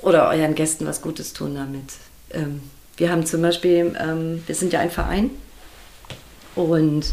[0.00, 1.92] Oder euren Gästen was Gutes tun damit.
[2.30, 2.62] Ähm,
[2.96, 5.30] wir haben zum Beispiel, ähm, wir sind ja ein Verein
[6.54, 7.12] und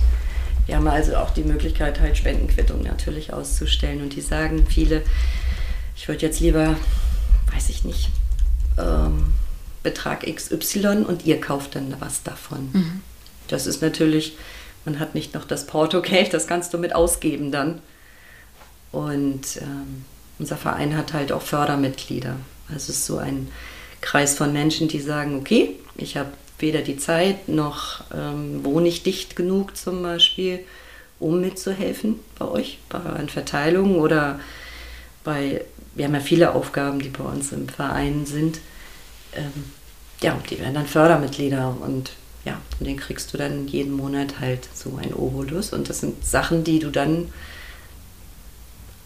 [0.65, 4.01] wir haben also auch die Möglichkeit, halt Spendenquittung natürlich auszustellen.
[4.01, 5.01] Und die sagen viele,
[5.95, 6.75] ich würde jetzt lieber,
[7.51, 8.09] weiß ich nicht,
[8.77, 9.33] ähm,
[9.81, 12.69] Betrag XY und ihr kauft dann was davon.
[12.71, 13.01] Mhm.
[13.47, 14.37] Das ist natürlich,
[14.85, 17.81] man hat nicht noch das Portogeld, das kannst du mit ausgeben dann.
[18.91, 20.05] Und ähm,
[20.39, 22.35] unser Verein hat halt auch Fördermitglieder.
[22.67, 23.49] Also es ist so ein
[24.01, 29.03] Kreis von Menschen, die sagen, okay, ich habe weder die Zeit noch ähm, wohne ich
[29.03, 30.59] dicht genug zum Beispiel,
[31.19, 34.39] um mitzuhelfen bei euch, bei euren Verteilungen oder
[35.23, 35.63] bei,
[35.95, 38.59] wir haben ja viele Aufgaben, die bei uns im Verein sind.
[39.33, 39.65] Ähm,
[40.21, 42.11] ja, die werden dann Fördermitglieder und
[42.45, 46.25] ja, und den kriegst du dann jeden Monat halt so ein Obolus und das sind
[46.25, 47.31] Sachen, die du dann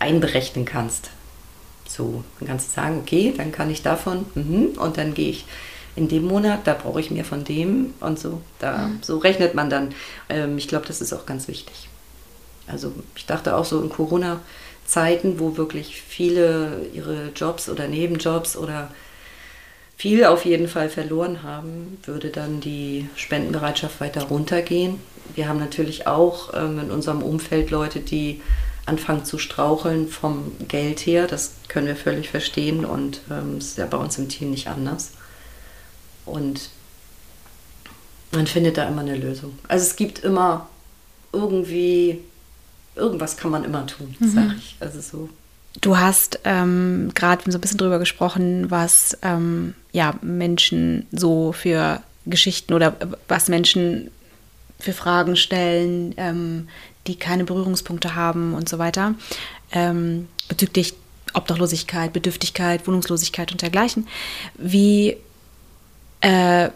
[0.04, 1.10] einberechnen kannst.
[1.88, 5.46] So, dann kannst du sagen, okay, dann kann ich davon mhm, und dann gehe ich
[5.96, 8.42] in dem Monat, da brauche ich mehr von dem und so.
[8.60, 9.00] Da, mhm.
[9.02, 9.94] So rechnet man dann.
[10.30, 11.88] Ähm, ich glaube, das ist auch ganz wichtig.
[12.68, 18.90] Also ich dachte auch so in Corona-Zeiten, wo wirklich viele ihre Jobs oder Nebenjobs oder
[19.98, 25.00] viel auf jeden Fall verloren haben, würde dann die Spendenbereitschaft weiter runtergehen.
[25.36, 28.42] Wir haben natürlich auch ähm, in unserem Umfeld Leute, die
[28.86, 31.28] anfangen zu straucheln vom Geld her.
[31.28, 35.12] Das können wir völlig verstehen und ähm, ist ja bei uns im Team nicht anders.
[36.26, 36.70] Und
[38.34, 39.58] Man findet da immer eine Lösung.
[39.68, 40.68] Also es gibt immer
[41.32, 42.20] irgendwie,
[42.96, 44.28] irgendwas kann man immer tun, mhm.
[44.28, 44.76] sag ich.
[44.80, 45.30] Also so.
[45.82, 52.02] Du hast ähm, gerade so ein bisschen drüber gesprochen, was ähm, ja, Menschen so für
[52.26, 52.96] Geschichten oder
[53.28, 54.10] was Menschen
[54.80, 56.68] für Fragen stellen, ähm,
[57.08, 59.16] die keine Berührungspunkte haben und so weiter.
[59.72, 60.94] Ähm, bezüglich
[61.34, 64.08] Obdachlosigkeit, Bedürftigkeit, Wohnungslosigkeit und dergleichen.
[64.56, 65.18] Wie
[66.22, 66.70] äh,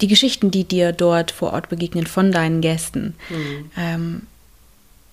[0.00, 3.70] die Geschichten, die dir dort vor Ort begegnen von deinen Gästen, mhm.
[3.76, 4.22] ähm,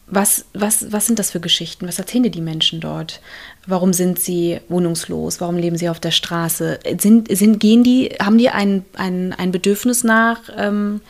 [0.08, 1.88] was, was, was sind das für Geschichten?
[1.88, 3.22] Was erzählen dir die Menschen dort?
[3.66, 5.40] Warum sind sie wohnungslos?
[5.40, 6.80] Warum leben sie auf der Straße?
[7.00, 11.02] Sind, sind, gehen die, haben die ein, ein, ein Bedürfnis nach, ähm,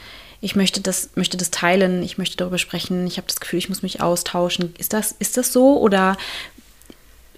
[0.44, 3.70] ich möchte das, möchte das teilen, ich möchte darüber sprechen, ich habe das Gefühl, ich
[3.70, 4.76] muss mich austauschen.
[4.78, 6.18] Ist das, ist das so oder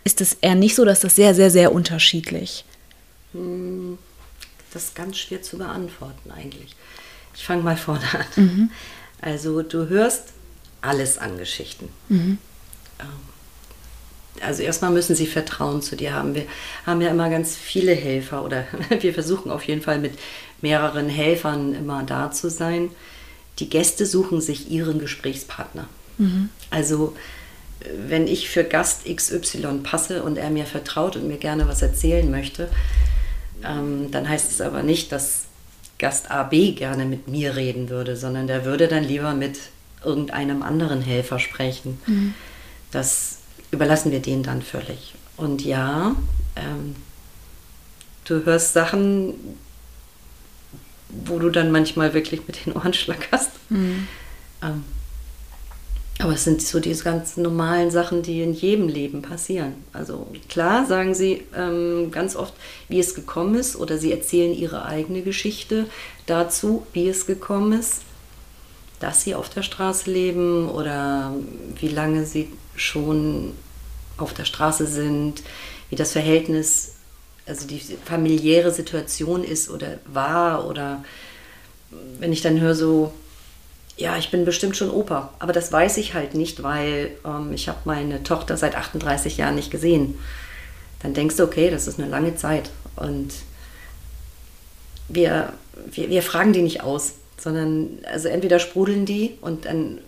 [0.04, 2.66] ist es eher nicht so, dass das sehr, sehr, sehr unterschiedlich?
[3.34, 4.00] Hm,
[4.74, 6.76] das ist ganz schwer zu beantworten eigentlich.
[7.36, 8.26] Ich fange mal vorne an.
[8.44, 8.72] Mhm.
[9.22, 10.30] Also du hörst
[10.82, 11.90] alles an Geschichten.
[12.10, 12.40] Mhm.
[13.00, 16.34] Ähm, also erstmal müssen sie Vertrauen zu dir haben.
[16.34, 16.46] Wir
[16.88, 18.66] haben ja immer ganz viele Helfer oder
[19.00, 20.18] wir versuchen auf jeden Fall mit
[20.66, 22.90] mehreren Helfern immer da zu sein.
[23.60, 25.88] Die Gäste suchen sich ihren Gesprächspartner.
[26.18, 26.50] Mhm.
[26.72, 27.16] Also
[28.08, 32.30] wenn ich für Gast XY passe und er mir vertraut und mir gerne was erzählen
[32.32, 32.70] möchte,
[33.64, 35.46] ähm, dann heißt es aber nicht, dass
[36.00, 39.60] Gast AB gerne mit mir reden würde, sondern der würde dann lieber mit
[40.04, 42.00] irgendeinem anderen Helfer sprechen.
[42.08, 42.34] Mhm.
[42.90, 43.38] Das
[43.70, 45.14] überlassen wir denen dann völlig.
[45.38, 46.16] Und ja,
[46.56, 46.96] ähm,
[48.26, 49.36] du hörst Sachen,
[51.10, 53.52] wo du dann manchmal wirklich mit den Ohren schlackerst.
[53.70, 54.08] Mhm.
[54.62, 54.84] Ähm,
[56.20, 59.74] aber es sind so diese ganz normalen Sachen, die in jedem Leben passieren.
[59.92, 62.54] Also klar sagen sie ähm, ganz oft,
[62.88, 65.88] wie es gekommen ist, oder sie erzählen ihre eigene Geschichte
[66.26, 68.02] dazu, wie es gekommen ist
[69.00, 71.34] dass sie auf der Straße leben oder
[71.80, 73.54] wie lange sie schon
[74.18, 75.44] auf der Straße sind,
[75.90, 76.95] wie das Verhältnis,
[77.46, 81.04] also die familiäre Situation ist oder war oder
[82.20, 83.14] wenn ich dann höre so,
[83.98, 87.70] ja, ich bin bestimmt schon Opa, aber das weiß ich halt nicht, weil ähm, ich
[87.70, 90.18] habe meine Tochter seit 38 Jahren nicht gesehen.
[91.02, 93.32] Dann denkst du, okay, das ist eine lange Zeit und
[95.08, 95.54] wir,
[95.92, 100.00] wir, wir fragen die nicht aus sondern also entweder sprudeln die und dann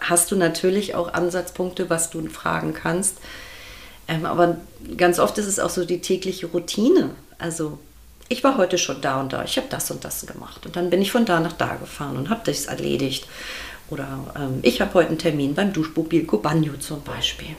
[0.00, 3.18] hast du natürlich auch Ansatzpunkte, was du fragen kannst.
[4.08, 4.56] Ähm, aber
[4.96, 7.10] ganz oft ist es auch so die tägliche Routine.
[7.38, 7.78] Also
[8.28, 10.90] ich war heute schon da und da, ich habe das und das gemacht und dann
[10.90, 13.26] bin ich von da nach da gefahren und habe das erledigt.
[13.90, 17.54] Oder ähm, ich habe heute einen Termin beim Duschmobil Cobagno zum Beispiel.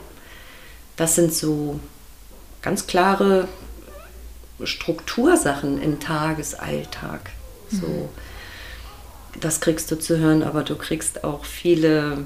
[0.95, 1.79] Das sind so
[2.61, 3.47] ganz klare
[4.63, 7.31] Struktursachen im Tagesalltag.
[7.69, 7.87] So.
[7.87, 8.09] Mhm
[9.39, 12.25] das kriegst du zu hören, aber du kriegst auch viele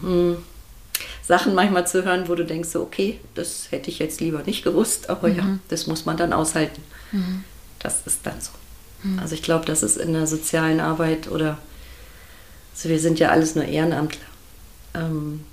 [0.00, 0.38] hm,
[1.22, 4.64] Sachen manchmal zu hören, wo du denkst, so, okay, das hätte ich jetzt lieber nicht
[4.64, 5.36] gewusst, aber mhm.
[5.36, 6.82] ja, das muss man dann aushalten.
[7.12, 7.44] Mhm.
[7.78, 8.50] Das ist dann so.
[9.02, 9.18] Mhm.
[9.18, 11.58] Also ich glaube, das ist in der sozialen Arbeit oder
[12.80, 14.24] also wir sind ja alles nur Ehrenamtler.
[14.94, 15.44] Ähm,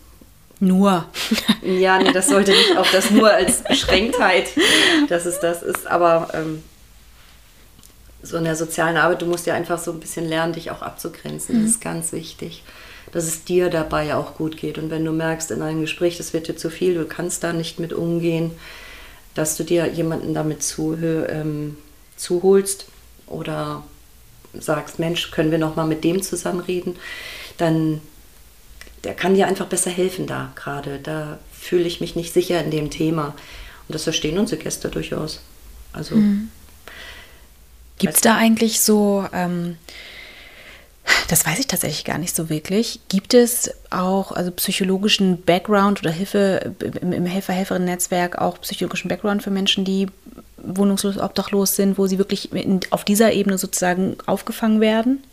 [0.60, 1.06] nur.
[1.62, 4.48] ja, nee, das sollte nicht auch das nur als Beschränktheit,
[5.10, 6.64] dass es das ist, aber ähm,
[8.24, 10.82] so in der sozialen Arbeit, du musst ja einfach so ein bisschen lernen, dich auch
[10.82, 11.58] abzugrenzen.
[11.58, 11.64] Mhm.
[11.64, 12.64] Das ist ganz wichtig,
[13.12, 14.78] dass es dir dabei auch gut geht.
[14.78, 17.54] Und wenn du merkst in einem Gespräch, das wird dir zu viel, du kannst da
[17.54, 18.52] nicht mit umgehen,
[19.34, 21.78] dass du dir jemanden damit zuhör, ähm,
[22.16, 22.88] zuholst
[23.28, 23.84] oder
[24.54, 26.96] sagst, Mensch, können wir noch mal mit dem zusammenreden,
[27.58, 28.02] dann
[29.04, 31.00] der kann dir einfach besser helfen da gerade.
[31.00, 33.36] Da fühle ich mich nicht sicher in dem Thema.
[33.88, 35.40] Und das verstehen unsere Gäste durchaus.
[35.94, 36.50] Also mhm.
[38.00, 39.78] Gibt es da eigentlich so, ähm,
[41.28, 46.12] das weiß ich tatsächlich gar nicht so wirklich, gibt es auch also psychologischen Background oder
[46.12, 50.08] Hilfe im, im Helfer-Helferinnen-Netzwerk auch psychologischen Background für Menschen, die
[50.58, 55.24] wohnungslos, obdachlos sind, wo sie wirklich in, auf dieser Ebene sozusagen aufgefangen werden?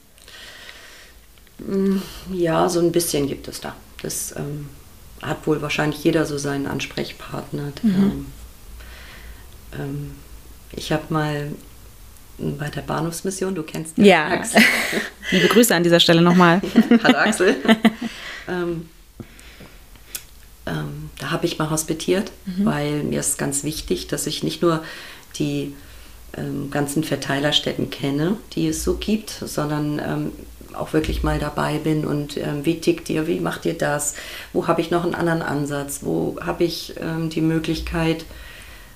[1.58, 1.98] Mm,
[2.32, 3.74] ja, so ein bisschen gibt es da.
[4.02, 4.68] Das ähm,
[5.22, 7.72] hat wohl wahrscheinlich jeder so seinen Ansprechpartner.
[7.82, 7.94] Mhm.
[7.94, 8.26] Ähm,
[9.78, 10.10] ähm
[10.72, 11.52] ich habe mal
[12.38, 14.28] bei der Bahnhofsmission, du kennst ja, ja.
[14.28, 14.62] Axel.
[15.30, 16.60] Liebe Grüße an dieser Stelle nochmal.
[17.04, 17.56] Hallo Axel.
[18.48, 18.88] ähm,
[20.66, 22.64] ähm, da habe ich mal hospitiert, mhm.
[22.64, 24.82] weil mir ist ganz wichtig, dass ich nicht nur
[25.38, 25.74] die
[26.36, 30.32] ähm, ganzen Verteilerstätten kenne, die es so gibt, sondern ähm,
[30.74, 34.14] auch wirklich mal dabei bin und ähm, wie tickt ihr, wie macht ihr das,
[34.52, 38.24] wo habe ich noch einen anderen Ansatz, wo habe ich ähm, die Möglichkeit,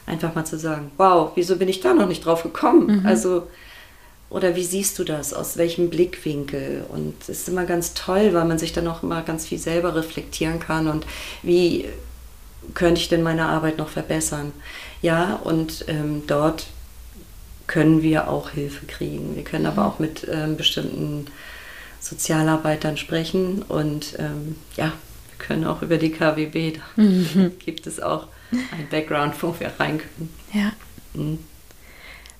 [0.09, 3.01] einfach mal zu sagen, wow, wieso bin ich da noch nicht drauf gekommen?
[3.01, 3.07] Mhm.
[3.07, 3.45] Also
[4.31, 5.33] oder wie siehst du das?
[5.33, 6.85] Aus welchem Blickwinkel?
[6.89, 9.95] Und es ist immer ganz toll, weil man sich dann auch immer ganz viel selber
[9.95, 11.07] reflektieren kann und
[11.43, 11.87] wie
[12.75, 14.53] könnte ich denn meine Arbeit noch verbessern?
[15.01, 16.67] Ja, und ähm, dort
[17.67, 19.37] können wir auch Hilfe kriegen.
[19.37, 19.89] Wir können aber mhm.
[19.89, 21.27] auch mit ähm, bestimmten
[22.01, 24.93] Sozialarbeitern sprechen und ähm, ja,
[25.39, 27.59] können auch über die KWB, da mhm.
[27.65, 30.35] gibt es auch ein Background, wo wir rein können.
[30.53, 30.73] Ja.
[31.15, 31.39] Mhm.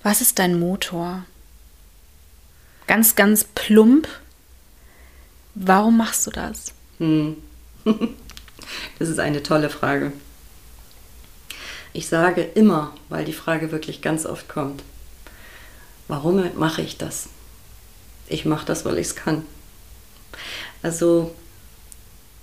[0.03, 1.25] Was ist dein Motor?
[2.87, 4.09] Ganz, ganz plump.
[5.55, 6.73] Warum machst du das?
[6.99, 7.37] Hm.
[8.99, 10.13] Das ist eine tolle Frage.
[11.95, 14.83] Ich sage immer, weil die Frage wirklich ganz oft kommt,
[16.07, 17.29] warum mache ich das?
[18.27, 19.47] Ich mache das, weil ich es kann.
[20.83, 21.35] Also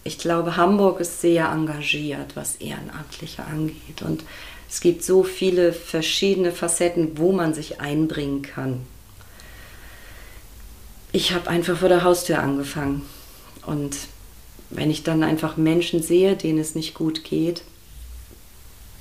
[0.07, 4.03] ich glaube, Hamburg ist sehr engagiert, was Ehrenamtliche angeht.
[4.03, 4.23] Und
[4.69, 8.81] es gibt so viele verschiedene Facetten, wo man sich einbringen kann.
[11.11, 13.01] Ich habe einfach vor der Haustür angefangen.
[13.65, 13.97] Und
[14.69, 17.63] wenn ich dann einfach Menschen sehe, denen es nicht gut geht,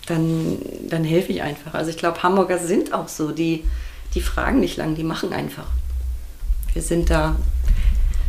[0.07, 1.75] dann, dann helfe ich einfach.
[1.75, 3.65] Also ich glaube, Hamburger sind auch so, die,
[4.15, 5.67] die fragen nicht lang, die machen einfach.
[6.73, 7.37] Wir sind da,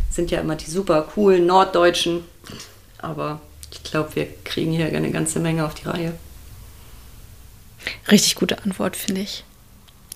[0.09, 2.23] sind ja immer die super coolen Norddeutschen,
[2.97, 6.13] aber ich glaube, wir kriegen hier eine ganze Menge auf die Reihe.
[8.09, 9.43] Richtig gute Antwort, finde ich.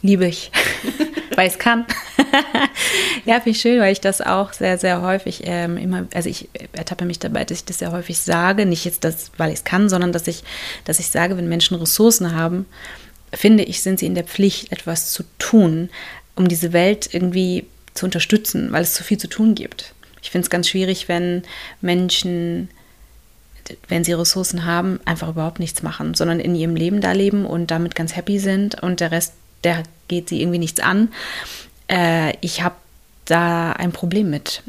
[0.02, 0.52] Liebe ich,
[1.36, 1.86] weil es kann.
[3.26, 6.48] ja, finde ich schön, weil ich das auch sehr, sehr häufig ähm, immer, also ich
[6.72, 9.64] ertappe mich dabei, dass ich das sehr häufig sage, nicht jetzt das, weil ich es
[9.66, 10.44] kann, sondern dass ich,
[10.86, 12.66] dass ich sage, wenn Menschen Ressourcen haben,
[13.34, 15.90] finde ich, sind sie in der Pflicht, etwas zu tun,
[16.36, 19.94] um diese Welt irgendwie zu unterstützen, weil es zu viel zu tun gibt.
[20.22, 21.44] Ich finde es ganz schwierig, wenn
[21.82, 22.70] Menschen
[23.88, 27.72] wenn sie Ressourcen haben, einfach überhaupt nichts machen, sondern in ihrem Leben da leben und
[27.72, 31.10] damit ganz happy sind und der Rest, der geht sie irgendwie nichts an.
[31.88, 32.76] Äh, ich habe
[33.26, 34.64] da ein Problem mit.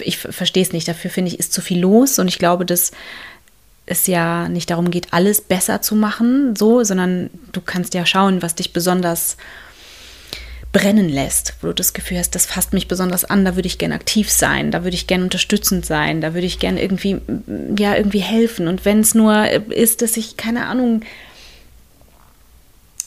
[0.00, 0.86] Ich verstehe es nicht.
[0.86, 2.92] Dafür finde ich, ist zu viel los und ich glaube, dass
[3.86, 8.42] es ja nicht darum geht, alles besser zu machen, so, sondern du kannst ja schauen,
[8.42, 9.36] was dich besonders
[10.74, 13.78] brennen lässt, wo du das Gefühl hast, das fasst mich besonders an, da würde ich
[13.78, 17.20] gerne aktiv sein, da würde ich gerne unterstützend sein, da würde ich gerne irgendwie,
[17.78, 18.66] ja, irgendwie helfen.
[18.66, 21.02] Und wenn es nur ist, dass ich, keine Ahnung,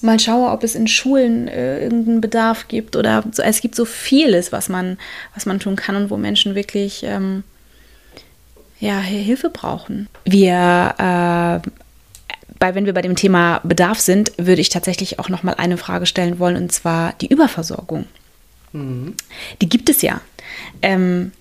[0.01, 3.83] mal schaue, ob es in Schulen äh, irgendeinen Bedarf gibt oder so, es gibt so
[3.83, 4.97] vieles, was man,
[5.33, 7.43] was man tun kann und wo Menschen wirklich ähm,
[8.79, 10.07] ja, Hilfe brauchen.
[10.23, 11.69] Wir äh,
[12.59, 15.77] bei, wenn wir bei dem Thema Bedarf sind, würde ich tatsächlich auch noch mal eine
[15.77, 18.05] Frage stellen wollen, und zwar die Überversorgung.
[18.73, 19.15] Mhm.
[19.61, 20.21] Die gibt es ja.
[20.81, 21.31] Ähm,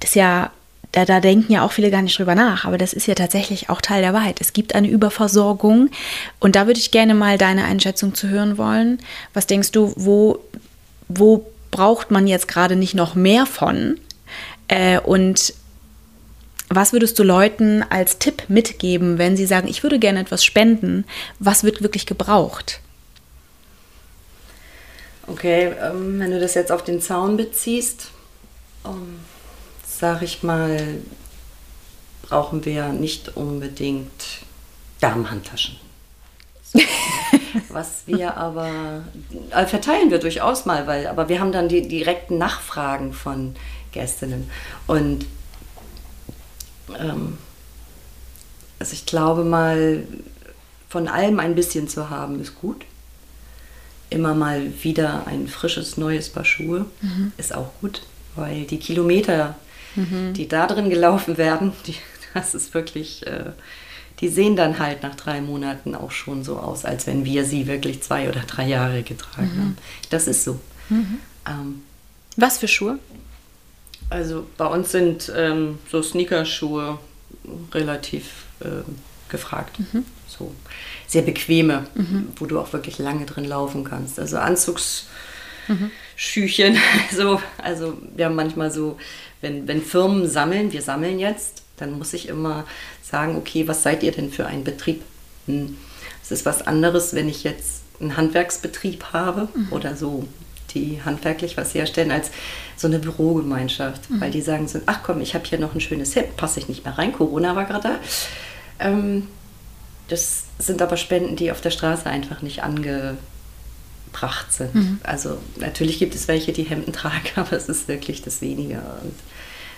[0.00, 0.50] das ist ja,
[0.92, 3.70] da, da denken ja auch viele gar nicht drüber nach, aber das ist ja tatsächlich
[3.70, 4.40] auch Teil der Wahrheit.
[4.40, 5.90] Es gibt eine Überversorgung
[6.38, 9.00] und da würde ich gerne mal deine Einschätzung zu hören wollen.
[9.32, 10.38] Was denkst du, wo,
[11.08, 13.98] wo braucht man jetzt gerade nicht noch mehr von?
[14.68, 15.54] Äh, und
[16.68, 21.04] was würdest du Leuten als Tipp mitgeben, wenn sie sagen, ich würde gerne etwas spenden?
[21.38, 22.80] Was wird wirklich gebraucht?
[25.26, 28.08] Okay, ähm, wenn du das jetzt auf den Zaun beziehst,
[28.84, 29.20] ähm,
[29.86, 30.98] sage ich mal,
[32.22, 34.40] brauchen wir nicht unbedingt
[35.00, 35.76] Darmhandtaschen.
[37.68, 39.04] Was wir aber
[39.50, 43.54] äh, verteilen wir durchaus mal, weil aber wir haben dann die direkten Nachfragen von
[43.92, 44.50] Gästinnen
[44.88, 45.26] und
[47.00, 47.38] ähm,
[48.78, 50.04] also ich glaube mal,
[50.88, 52.84] von allem ein bisschen zu haben, ist gut.
[54.10, 57.32] Immer mal wieder ein frisches, neues Paar Schuhe mhm.
[57.36, 58.02] ist auch gut,
[58.36, 59.56] weil die Kilometer,
[59.96, 60.34] mhm.
[60.34, 61.96] die da drin gelaufen werden, die,
[62.32, 63.52] das ist wirklich, äh,
[64.20, 67.66] die sehen dann halt nach drei Monaten auch schon so aus, als wenn wir sie
[67.66, 69.60] wirklich zwei oder drei Jahre getragen mhm.
[69.60, 69.78] haben.
[70.10, 70.60] Das ist so.
[70.90, 71.18] Mhm.
[71.48, 71.82] Ähm,
[72.36, 72.98] Was für Schuhe?
[74.10, 76.98] Also bei uns sind ähm, so Sneakerschuhe
[77.72, 78.82] relativ äh,
[79.28, 79.78] gefragt.
[79.78, 80.04] Mhm.
[80.26, 80.54] So
[81.06, 82.28] sehr bequeme, mhm.
[82.36, 84.18] wo du auch wirklich lange drin laufen kannst.
[84.18, 86.74] Also Anzugsschüchen.
[86.74, 86.76] Mhm.
[87.16, 88.98] So, also wir haben manchmal so,
[89.40, 92.66] wenn, wenn Firmen sammeln, wir sammeln jetzt, dann muss ich immer
[93.02, 95.02] sagen, okay, was seid ihr denn für ein Betrieb?
[95.46, 95.76] Hm.
[96.22, 99.72] Es ist was anderes, wenn ich jetzt einen Handwerksbetrieb habe mhm.
[99.72, 100.26] oder so
[100.74, 102.30] die handwerklich was herstellen, als
[102.76, 104.10] so eine Bürogemeinschaft.
[104.10, 104.20] Mhm.
[104.20, 106.68] Weil die sagen so, ach komm, ich habe hier noch ein schönes Hemd, passe ich
[106.68, 108.86] nicht mehr rein, Corona war gerade da.
[108.86, 109.28] Ähm,
[110.08, 113.18] das sind aber Spenden, die auf der Straße einfach nicht angebracht
[114.50, 114.74] sind.
[114.74, 115.00] Mhm.
[115.02, 118.76] Also natürlich gibt es welche, die Hemden tragen, aber es ist wirklich das Wenige.
[119.02, 119.14] Und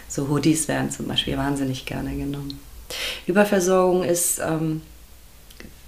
[0.09, 2.59] so Hoodies werden zum Beispiel wahnsinnig gerne genommen.
[3.26, 4.82] Überversorgung ist, ähm,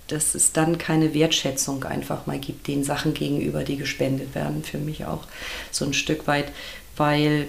[0.09, 4.79] dass es dann keine Wertschätzung einfach mal gibt den Sachen gegenüber, die gespendet werden, für
[4.79, 5.25] mich auch
[5.71, 6.51] so ein Stück weit,
[6.97, 7.47] weil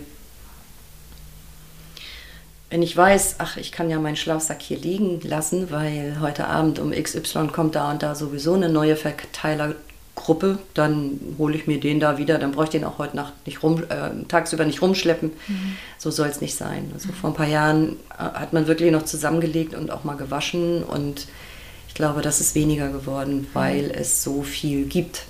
[2.70, 6.78] wenn ich weiß, ach, ich kann ja meinen Schlafsack hier liegen lassen, weil heute Abend
[6.78, 12.00] um XY kommt da und da sowieso eine neue Verteilergruppe, dann hole ich mir den
[12.00, 15.32] da wieder, dann brauche ich den auch heute Nacht nicht rum, äh, tagsüber nicht rumschleppen.
[15.48, 15.76] Mhm.
[15.98, 16.92] So soll es nicht sein.
[16.94, 20.84] Also vor ein paar Jahren äh, hat man wirklich noch zusammengelegt und auch mal gewaschen
[20.84, 21.26] und
[21.90, 23.94] ich glaube, das ist weniger geworden, weil mhm.
[23.96, 25.24] es so viel gibt,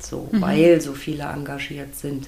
[0.00, 0.40] so, mhm.
[0.40, 2.26] weil so viele engagiert sind.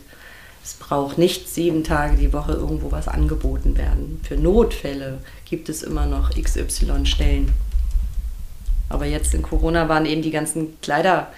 [0.63, 4.21] Es braucht nicht sieben Tage die Woche irgendwo was angeboten werden.
[4.23, 7.51] Für Notfälle gibt es immer noch XY-Stellen.
[8.91, 11.33] Aber jetzt in Corona waren eben die ganzen Kleiderkammern,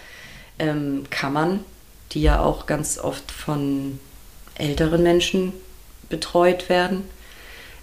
[0.58, 1.60] ähm,
[2.12, 4.00] die ja auch ganz oft von
[4.56, 5.52] älteren Menschen
[6.08, 7.04] betreut werden,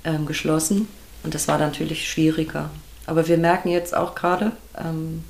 [0.04, 0.90] ähm, geschlossen.
[1.24, 2.70] Und das war natürlich schwieriger.
[3.08, 5.24] Aber wir merken jetzt auch gerade, ähm,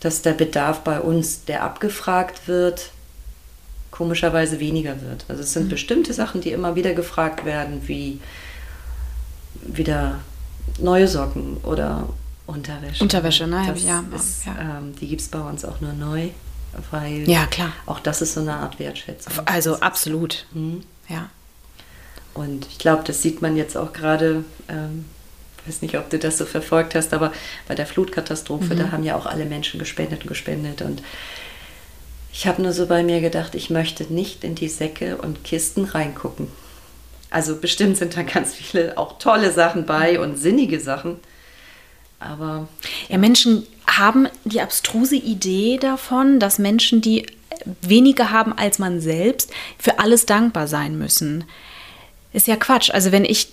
[0.00, 2.90] dass der Bedarf bei uns, der abgefragt wird,
[3.90, 5.24] komischerweise weniger wird.
[5.28, 5.70] Also es sind mhm.
[5.70, 8.20] bestimmte Sachen, die immer wieder gefragt werden, wie
[9.62, 10.18] wieder
[10.78, 12.08] neue Socken oder
[12.46, 13.02] Unterwäsche.
[13.02, 13.64] Unterwäsche, ne?
[13.66, 14.56] Das ja, ist, ja.
[14.58, 16.28] Ähm, die gibt es bei uns auch nur neu,
[16.90, 17.72] weil ja, klar.
[17.86, 19.32] auch das ist so eine Art Wertschätzung.
[19.46, 20.46] Also absolut.
[20.52, 20.82] Mhm.
[21.08, 21.28] Ja.
[22.34, 25.04] Und ich glaube, das sieht man jetzt auch gerade, ähm,
[25.66, 27.32] weiß nicht, ob du das so verfolgt hast, aber
[27.68, 28.78] bei der Flutkatastrophe, mhm.
[28.78, 31.02] da haben ja auch alle Menschen gespendet und gespendet und
[32.32, 35.84] ich habe nur so bei mir gedacht, ich möchte nicht in die Säcke und Kisten
[35.84, 36.48] reingucken.
[37.30, 41.16] Also bestimmt sind da ganz viele auch tolle Sachen bei und sinnige Sachen.
[42.18, 42.68] Aber.
[43.08, 47.26] Ja, Menschen haben die abstruse Idee davon, dass Menschen, die
[47.80, 51.44] weniger haben als man selbst, für alles dankbar sein müssen.
[52.32, 52.90] Ist ja Quatsch.
[52.90, 53.48] Also wenn ich,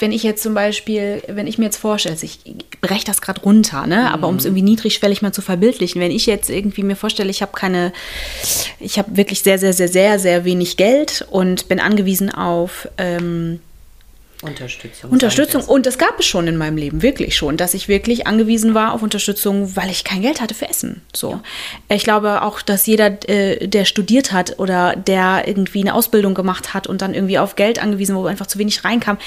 [0.00, 2.40] wenn ich jetzt zum Beispiel, wenn ich mir jetzt vorstelle, also ich
[2.82, 4.00] breche das gerade runter, ne?
[4.00, 4.06] Mhm.
[4.06, 7.40] Aber um es irgendwie niedrigschwellig mal zu verbildlichen, wenn ich jetzt irgendwie mir vorstelle, ich
[7.40, 7.92] habe keine,
[8.80, 13.60] ich habe wirklich sehr, sehr, sehr, sehr, sehr wenig Geld und bin angewiesen auf ähm,
[14.42, 15.10] Unterstützung.
[15.10, 15.64] Unterstützung.
[15.64, 18.92] Und das gab es schon in meinem Leben, wirklich schon, dass ich wirklich angewiesen war
[18.92, 21.02] auf Unterstützung, weil ich kein Geld hatte für Essen.
[21.12, 21.32] So.
[21.32, 21.42] Ja.
[21.96, 26.72] Ich glaube auch, dass jeder, äh, der studiert hat oder der irgendwie eine Ausbildung gemacht
[26.72, 29.18] hat und dann irgendwie auf Geld angewiesen, wo einfach zu wenig reinkam,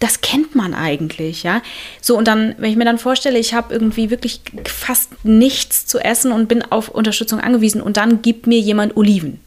[0.00, 1.62] das kennt man eigentlich, ja.
[2.00, 5.98] So, und dann, wenn ich mir dann vorstelle, ich habe irgendwie wirklich fast nichts zu
[5.98, 9.40] essen und bin auf Unterstützung angewiesen und dann gibt mir jemand Oliven.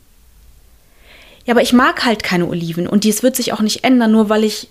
[1.45, 4.30] Ja, aber ich mag halt keine Oliven und dies wird sich auch nicht ändern, nur
[4.30, 4.67] weil ich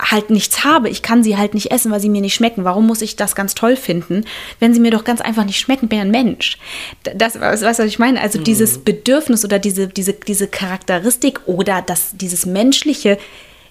[0.00, 0.88] halt nichts habe.
[0.88, 2.64] Ich kann sie halt nicht essen, weil sie mir nicht schmecken.
[2.64, 4.24] Warum muss ich das ganz toll finden,
[4.60, 5.88] wenn sie mir doch ganz einfach nicht schmecken?
[5.88, 6.58] Bin ja ein Mensch.
[7.02, 8.20] Das, weißt du, was ich meine?
[8.20, 8.44] Also mhm.
[8.44, 13.18] dieses Bedürfnis oder diese, diese, diese Charakteristik oder das, dieses menschliche,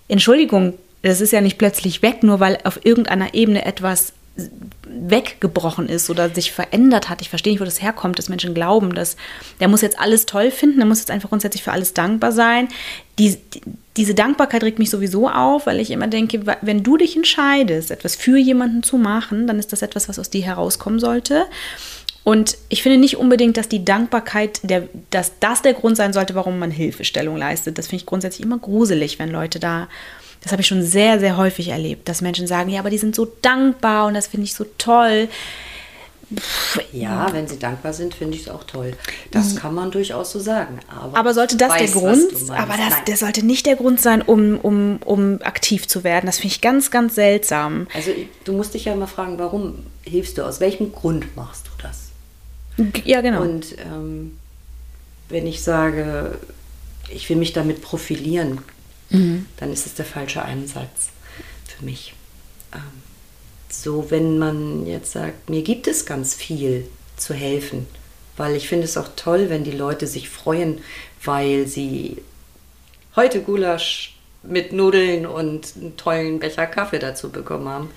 [0.07, 4.13] Entschuldigung, das ist ja nicht plötzlich weg, nur weil auf irgendeiner Ebene etwas
[4.87, 7.21] weggebrochen ist oder sich verändert hat.
[7.21, 9.17] Ich verstehe nicht, wo das herkommt, dass Menschen glauben, dass
[9.59, 12.67] der muss jetzt alles toll finden, der muss jetzt einfach grundsätzlich für alles dankbar sein.
[13.19, 13.61] Die, die,
[13.95, 18.15] diese Dankbarkeit regt mich sowieso auf, weil ich immer denke, wenn du dich entscheidest, etwas
[18.15, 21.45] für jemanden zu machen, dann ist das etwas, was aus dir herauskommen sollte.
[22.23, 26.35] Und ich finde nicht unbedingt, dass die Dankbarkeit, der, dass das der Grund sein sollte,
[26.35, 27.77] warum man Hilfestellung leistet.
[27.77, 29.87] Das finde ich grundsätzlich immer gruselig, wenn Leute da
[30.41, 33.15] das habe ich schon sehr, sehr häufig erlebt, dass Menschen sagen, ja, aber die sind
[33.15, 35.27] so dankbar und das finde ich so toll.
[36.91, 38.93] Ja, wenn sie dankbar sind, finde ich es auch toll.
[39.31, 40.79] Das kann man durchaus so sagen.
[40.89, 42.51] Aber, aber sollte das weiß, der Grund?
[42.51, 46.25] Aber das, der sollte nicht der Grund sein, um, um, um aktiv zu werden.
[46.25, 47.87] Das finde ich ganz, ganz seltsam.
[47.93, 48.11] Also
[48.43, 50.43] du musst dich ja immer fragen, warum hilfst du?
[50.43, 52.07] Aus welchem Grund machst du das?
[53.05, 53.41] Ja, genau.
[53.41, 54.37] Und ähm,
[55.29, 56.37] wenn ich sage,
[57.09, 58.59] ich will mich damit profilieren,
[59.09, 59.45] mhm.
[59.57, 61.09] dann ist es der falsche Einsatz
[61.65, 62.13] für mich.
[62.73, 63.06] Ähm,
[63.81, 67.87] so, wenn man jetzt sagt, mir gibt es ganz viel zu helfen,
[68.35, 70.79] weil ich finde es auch toll, wenn die Leute sich freuen,
[71.23, 72.17] weil sie
[73.15, 77.89] heute Gulasch mit Nudeln und einen tollen Becher Kaffee dazu bekommen haben,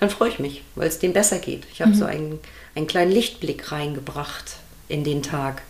[0.00, 1.64] dann freue ich mich, weil es dem besser geht.
[1.72, 1.96] Ich habe mhm.
[1.96, 2.38] so einen,
[2.74, 4.56] einen kleinen Lichtblick reingebracht
[4.88, 5.62] in den Tag.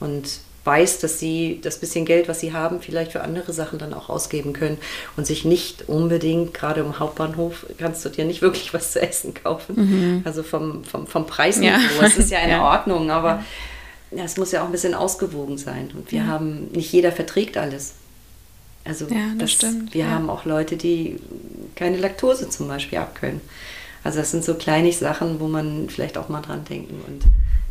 [0.00, 3.94] Und weiß, dass sie das bisschen Geld, was sie haben, vielleicht für andere Sachen dann
[3.94, 4.76] auch ausgeben können
[5.16, 9.32] und sich nicht unbedingt, gerade im Hauptbahnhof, kannst du dir nicht wirklich was zu essen
[9.32, 9.74] kaufen.
[9.76, 10.22] Mhm.
[10.24, 12.02] Also vom, vom, vom Preisniveau, ja.
[12.06, 12.62] es ist ja in ja.
[12.62, 13.42] Ordnung, aber
[14.10, 14.24] ja.
[14.24, 15.90] es muss ja auch ein bisschen ausgewogen sein.
[15.94, 17.94] Und wir haben, nicht jeder verträgt alles.
[18.84, 19.94] Also ja, das, das stimmt.
[19.94, 21.16] wir haben auch Leute, die
[21.76, 23.40] keine Laktose zum Beispiel abkönnen.
[24.04, 27.22] Also das sind so kleine Sachen, wo man vielleicht auch mal dran denken und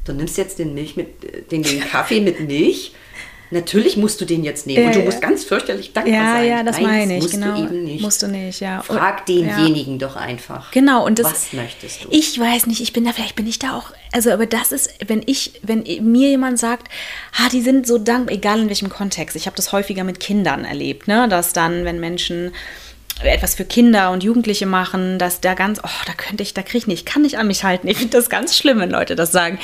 [0.08, 2.94] du nimmst jetzt den Milch mit, den, den Kaffee mit Milch
[3.50, 4.82] Natürlich musst du den jetzt nehmen.
[4.82, 5.06] Ja, und du ja.
[5.06, 6.48] musst ganz fürchterlich dankbar Ja, sein.
[6.50, 7.22] ja, das Nein, meine ich.
[7.24, 7.56] Musst genau.
[7.56, 8.02] du eben nicht.
[8.02, 8.82] Musst du nicht, ja.
[8.82, 9.56] Frag Und- ja.
[9.56, 10.72] denjenigen doch einfach.
[10.72, 12.08] Genau, und das, Was möchtest du?
[12.12, 14.94] Ich weiß nicht, ich bin da, vielleicht bin ich da auch, also, aber das ist,
[15.08, 16.90] wenn ich, wenn mir jemand sagt,
[17.38, 20.66] ah, die sind so dankbar, egal in welchem Kontext, ich habe das häufiger mit Kindern
[20.66, 22.52] erlebt, ne, dass dann, wenn Menschen
[23.24, 26.78] etwas für Kinder und Jugendliche machen, dass da ganz, oh, da könnte ich, da kriege
[26.80, 27.88] ich nicht, ich kann nicht an mich halten.
[27.88, 29.60] Ich finde das ganz schlimm, wenn Leute das sagen.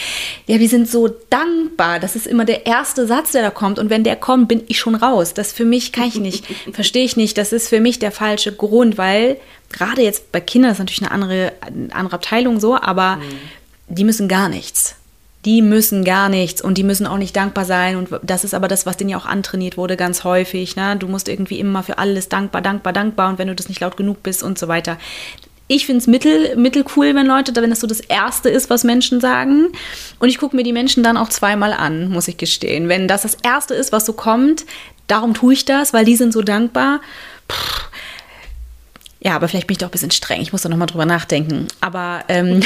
[0.48, 2.00] Ja, wir sind so dankbar.
[2.00, 3.80] Das ist immer der erste Satz, der da kommt.
[3.80, 5.34] Und wenn der kommt, bin ich schon raus.
[5.34, 7.38] Das für mich kann ich nicht, verstehe ich nicht.
[7.38, 9.38] Das ist für mich der falsche Grund, weil
[9.72, 13.20] gerade jetzt bei Kindern ist natürlich eine andere, eine andere Abteilung so, aber
[13.88, 14.96] die müssen gar nichts.
[15.46, 17.98] Die müssen gar nichts und die müssen auch nicht dankbar sein.
[17.98, 20.76] Und das ist aber das, was denen ja auch antrainiert wurde, ganz häufig.
[20.76, 20.96] Ne?
[20.98, 23.98] Du musst irgendwie immer für alles dankbar, dankbar, dankbar und wenn du das nicht laut
[23.98, 24.98] genug bist und so weiter.
[25.68, 28.84] Ich finde es mittel, mittel cool, wenn Leute, wenn das so das Erste ist, was
[28.84, 29.70] Menschen sagen.
[30.20, 32.90] Und ich gucke mir die Menschen dann auch zweimal an, muss ich gestehen.
[32.90, 34.66] Wenn das das Erste ist, was so kommt,
[35.08, 37.02] darum tue ich das, weil die sind so dankbar.
[37.50, 37.90] Pff.
[39.24, 40.42] Ja, aber vielleicht bin ich doch ein bisschen streng.
[40.42, 41.70] Ich muss da nochmal drüber nachdenken.
[41.80, 42.62] Aber ähm,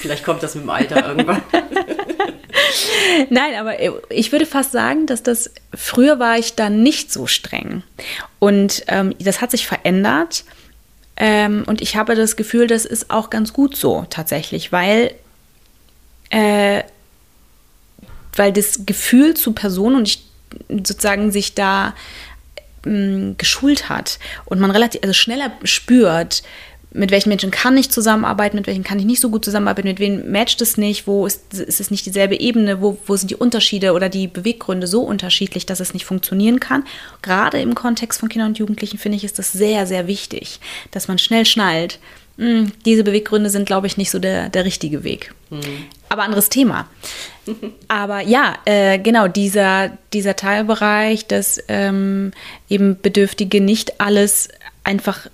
[0.00, 1.42] Vielleicht kommt das mit dem Alter irgendwann.
[3.30, 3.76] Nein, aber
[4.10, 7.82] ich würde fast sagen, dass das früher war ich da nicht so streng.
[8.38, 10.44] Und ähm, das hat sich verändert.
[11.16, 15.14] Ähm, und ich habe das Gefühl, das ist auch ganz gut so tatsächlich, weil,
[16.30, 16.82] äh,
[18.34, 20.24] weil das Gefühl zu Personen und ich
[20.68, 21.94] sozusagen sich da
[22.84, 26.42] mh, geschult hat und man relativ also schneller spürt,
[26.94, 29.98] mit welchen Menschen kann ich zusammenarbeiten, mit welchen kann ich nicht so gut zusammenarbeiten, mit
[29.98, 33.36] wem matcht es nicht, wo ist, ist es nicht dieselbe Ebene, wo, wo sind die
[33.36, 36.84] Unterschiede oder die Beweggründe so unterschiedlich, dass es nicht funktionieren kann.
[37.22, 41.08] Gerade im Kontext von Kindern und Jugendlichen finde ich, ist das sehr, sehr wichtig, dass
[41.08, 41.98] man schnell schnallt,
[42.36, 45.34] mh, diese Beweggründe sind, glaube ich, nicht so der, der richtige Weg.
[46.08, 46.88] Aber anderes Thema.
[47.88, 52.32] Aber ja, äh, genau, dieser, dieser Teilbereich, dass ähm,
[52.68, 54.48] eben Bedürftige nicht alles
[54.84, 55.28] einfach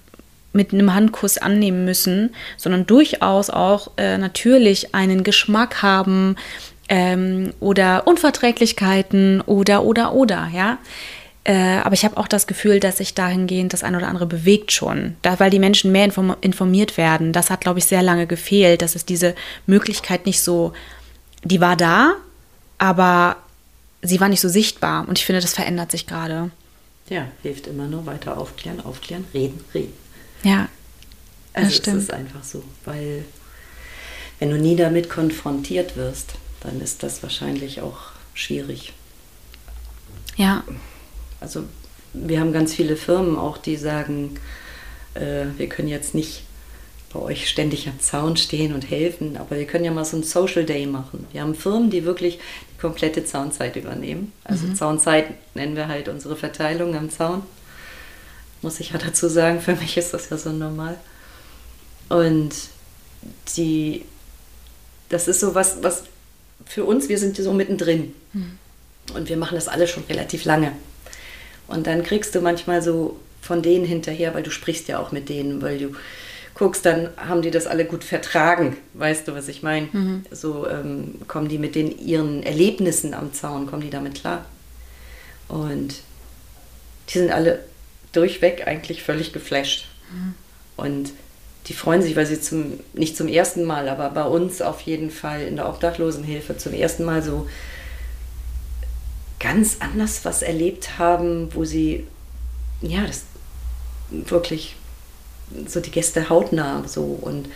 [0.58, 6.36] mit einem Handkuss annehmen müssen, sondern durchaus auch äh, natürlich einen Geschmack haben
[6.88, 10.78] ähm, oder Unverträglichkeiten oder, oder, oder, ja.
[11.44, 14.72] Äh, aber ich habe auch das Gefühl, dass sich dahingehend das ein oder andere bewegt
[14.72, 17.32] schon, da, weil die Menschen mehr inform informiert werden.
[17.32, 19.34] Das hat, glaube ich, sehr lange gefehlt, dass es diese
[19.66, 20.72] Möglichkeit nicht so,
[21.44, 22.14] die war da,
[22.76, 23.36] aber
[24.02, 25.08] sie war nicht so sichtbar.
[25.08, 26.50] Und ich finde, das verändert sich gerade.
[27.08, 29.94] Ja, hilft immer nur weiter aufklären, aufklären, reden, reden.
[30.42, 30.68] Ja,
[31.54, 32.02] das Also es stimmt.
[32.02, 33.24] ist einfach so, weil
[34.38, 37.98] wenn du nie damit konfrontiert wirst, dann ist das wahrscheinlich auch
[38.34, 38.92] schwierig.
[40.36, 40.62] Ja,
[41.40, 41.64] Also
[42.12, 44.38] wir haben ganz viele Firmen auch, die sagen,
[45.14, 46.42] äh, wir können jetzt nicht
[47.12, 50.24] bei euch ständig am Zaun stehen und helfen, aber wir können ja mal so einen
[50.24, 51.26] Social Day machen.
[51.32, 52.38] Wir haben Firmen, die wirklich
[52.74, 54.32] die komplette Zaunzeit übernehmen.
[54.44, 57.42] Also Zaunzeit nennen wir halt unsere Verteilung am Zaun.
[58.62, 60.96] Muss ich ja dazu sagen, für mich ist das ja so normal.
[62.08, 62.54] Und
[63.56, 64.04] die,
[65.08, 66.04] das ist so was, was
[66.66, 68.14] für uns, wir sind so mittendrin.
[69.14, 70.72] Und wir machen das alle schon relativ lange.
[71.66, 75.28] Und dann kriegst du manchmal so von denen hinterher, weil du sprichst ja auch mit
[75.28, 75.94] denen, weil du
[76.54, 78.76] guckst, dann haben die das alle gut vertragen.
[78.94, 79.88] Weißt du, was ich meine?
[80.30, 84.44] So ähm, kommen die mit den ihren Erlebnissen am Zaun, kommen die damit klar.
[85.46, 85.94] Und
[87.08, 87.60] die sind alle
[88.12, 89.86] durchweg eigentlich völlig geflasht.
[90.76, 91.12] Und
[91.66, 95.10] die freuen sich, weil sie zum, nicht zum ersten Mal, aber bei uns auf jeden
[95.10, 97.46] Fall in der Obdachlosenhilfe zum ersten Mal so
[99.38, 102.06] ganz anders was erlebt haben, wo sie,
[102.80, 103.24] ja, das
[104.10, 104.76] wirklich
[105.66, 107.48] so die Gäste hautnah so und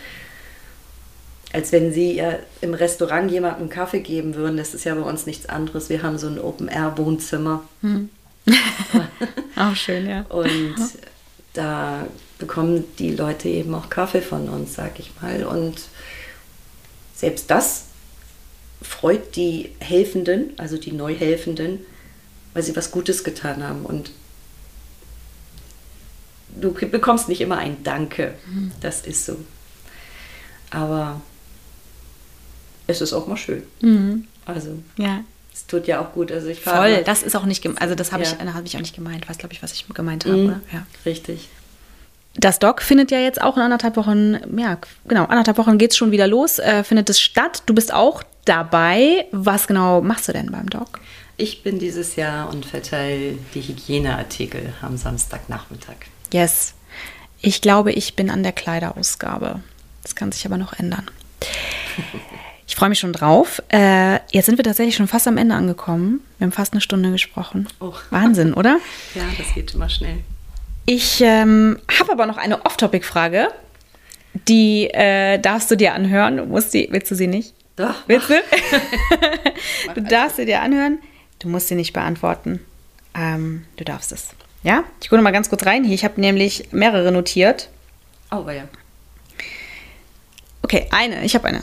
[1.51, 5.27] als wenn sie ja im Restaurant jemandem Kaffee geben würden, das ist ja bei uns
[5.27, 5.87] nichts anderes.
[5.89, 7.63] Wir haben so ein Open-Air-Wohnzimmer
[9.55, 10.21] auch schön, ja.
[10.29, 10.75] und
[11.53, 12.07] da
[12.39, 15.43] bekommen die Leute eben auch Kaffee von uns, sag ich mal.
[15.45, 15.75] Und
[17.15, 17.85] selbst das
[18.81, 21.79] freut die Helfenden, also die Neuhelfenden,
[22.53, 23.85] weil sie was Gutes getan haben.
[23.85, 24.11] Und
[26.59, 28.33] du bekommst nicht immer ein Danke,
[28.81, 29.37] das ist so.
[30.69, 31.21] Aber
[32.87, 33.63] es ist auch mal schön.
[34.45, 35.23] Also Ja.
[35.63, 36.31] Es tut ja auch gut.
[36.31, 38.29] Also ich fahre Voll, das ist auch nicht, gem- also das habe Ja.
[38.39, 39.27] ich, hab ich auch nicht gemeint.
[39.29, 40.61] Weiß, glaube ich, was ich gemeint habe, Mhm.
[40.71, 40.85] Ja.
[41.05, 41.49] Richtig.
[42.35, 45.97] Das Doc findet ja jetzt auch in anderthalb Wochen, ja, genau, anderthalb Wochen geht es
[45.97, 47.61] schon wieder los, äh, findet es statt.
[47.67, 49.27] Du bist auch dabei.
[49.31, 50.99] Was genau machst du denn beim Doc?
[51.37, 55.95] Ich bin dieses Jahr und verteile die Hygieneartikel am Samstagnachmittag.
[56.31, 56.73] Yes.
[57.41, 59.61] Ich glaube, ich bin an der Kleiderausgabe.
[60.01, 61.05] Das kann sich aber noch ändern.
[62.73, 63.61] Ich freue mich schon drauf.
[63.71, 66.21] Äh, jetzt sind wir tatsächlich schon fast am Ende angekommen.
[66.39, 67.67] Wir haben fast eine Stunde gesprochen.
[67.79, 67.93] Oh.
[68.09, 68.79] Wahnsinn, oder?
[69.13, 70.23] Ja, das geht immer schnell.
[70.87, 73.49] Ich ähm, habe aber noch eine Off-Topic-Frage.
[74.47, 76.37] Die äh, darfst du dir anhören.
[76.37, 77.53] Du musst die, willst du sie nicht?
[77.75, 77.93] Doch.
[78.07, 78.41] Willst du?
[79.93, 80.97] du darfst sie dir anhören.
[81.37, 82.59] Du musst sie nicht beantworten.
[83.13, 84.29] Ähm, du darfst es.
[84.63, 84.83] Ja?
[84.99, 85.93] Ich gucke mal ganz kurz rein hier.
[85.93, 87.69] Ich habe nämlich mehrere notiert.
[88.31, 88.67] Oh, ja.
[90.63, 91.23] Okay, eine.
[91.23, 91.61] Ich habe eine.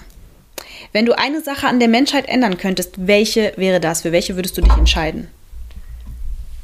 [0.92, 4.02] Wenn du eine Sache an der Menschheit ändern könntest, welche wäre das?
[4.02, 5.28] Für welche würdest du dich entscheiden?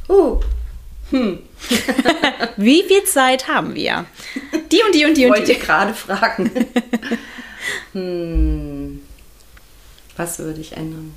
[0.08, 0.40] Uh,
[2.56, 4.06] Wie viel Zeit haben wir?
[4.72, 5.58] Die und die und die ich und wollte die.
[5.58, 6.50] gerade fragen.
[7.92, 9.02] hm,
[10.16, 11.14] was würde ich ändern?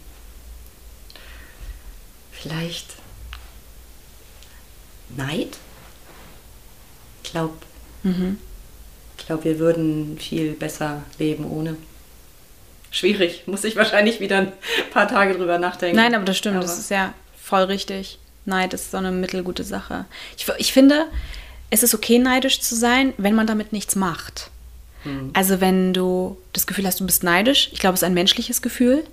[2.31, 2.93] Vielleicht
[5.17, 5.57] Neid?
[7.23, 7.55] Ich glaube,
[9.17, 11.77] ich glaube, wir würden viel besser leben ohne.
[12.91, 14.51] Schwierig, muss ich wahrscheinlich wieder ein
[14.91, 15.95] paar Tage drüber nachdenken.
[15.95, 16.63] Nein, aber das stimmt.
[16.63, 18.19] Das Aber- ist ja voll richtig.
[18.45, 20.05] Neid ist so eine mittelgute Sache.
[20.37, 21.05] Ich, ich finde,
[21.69, 24.49] es ist okay, neidisch zu sein, wenn man damit nichts macht.
[25.33, 28.61] Also wenn du das Gefühl hast, du bist neidisch, ich glaube, es ist ein menschliches
[28.61, 29.05] Gefühl,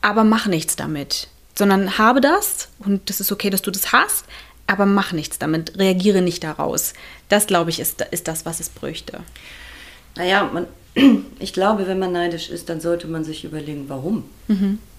[0.00, 1.26] aber mach nichts damit.
[1.58, 4.24] Sondern habe das und das ist okay, dass du das hast,
[4.68, 6.92] aber mach nichts damit, reagiere nicht daraus.
[7.28, 9.18] Das, glaube ich, ist, ist das, was es bräuchte.
[10.14, 10.68] Naja, man,
[11.38, 14.24] ich glaube, wenn man neidisch ist, dann sollte man sich überlegen, warum.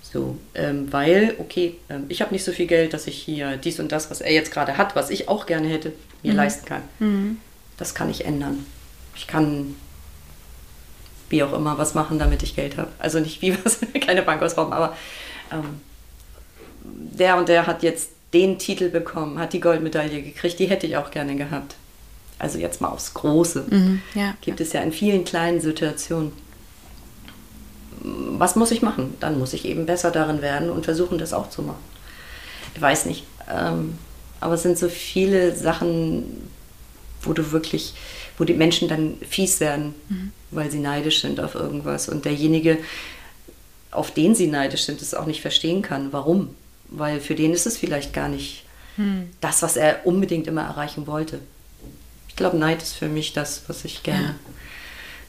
[0.01, 3.79] So, ähm, weil, okay, ähm, ich habe nicht so viel Geld, dass ich hier dies
[3.79, 5.91] und das, was er jetzt gerade hat, was ich auch gerne hätte,
[6.23, 6.81] mir leisten kann.
[7.77, 8.65] Das kann ich ändern.
[9.15, 9.75] Ich kann
[11.29, 12.89] wie auch immer was machen, damit ich Geld habe.
[12.99, 14.95] Also nicht wie was, keine Bank ausrauben, aber
[15.51, 15.81] ähm,
[16.83, 20.97] der und der hat jetzt den Titel bekommen, hat die Goldmedaille gekriegt, die hätte ich
[20.97, 21.75] auch gerne gehabt.
[22.39, 23.65] Also jetzt mal aufs Große
[24.13, 24.35] Ja.
[24.41, 26.31] gibt es ja in vielen kleinen Situationen.
[28.01, 29.15] Was muss ich machen?
[29.19, 31.79] Dann muss ich eben besser darin werden und versuchen, das auch zu machen.
[32.75, 33.23] Ich weiß nicht.
[33.51, 33.97] Ähm,
[34.39, 36.23] aber es sind so viele Sachen,
[37.23, 37.95] wo du wirklich,
[38.37, 39.95] wo die Menschen dann fies werden,
[40.51, 42.07] weil sie neidisch sind auf irgendwas.
[42.07, 42.77] Und derjenige,
[43.89, 46.13] auf den sie neidisch sind, es auch nicht verstehen kann.
[46.13, 46.49] Warum?
[46.89, 48.63] Weil für den ist es vielleicht gar nicht
[49.41, 51.39] das, was er unbedingt immer erreichen wollte.
[52.37, 54.35] Ich glaube, Neid ist für mich das, was ich gerne Ja.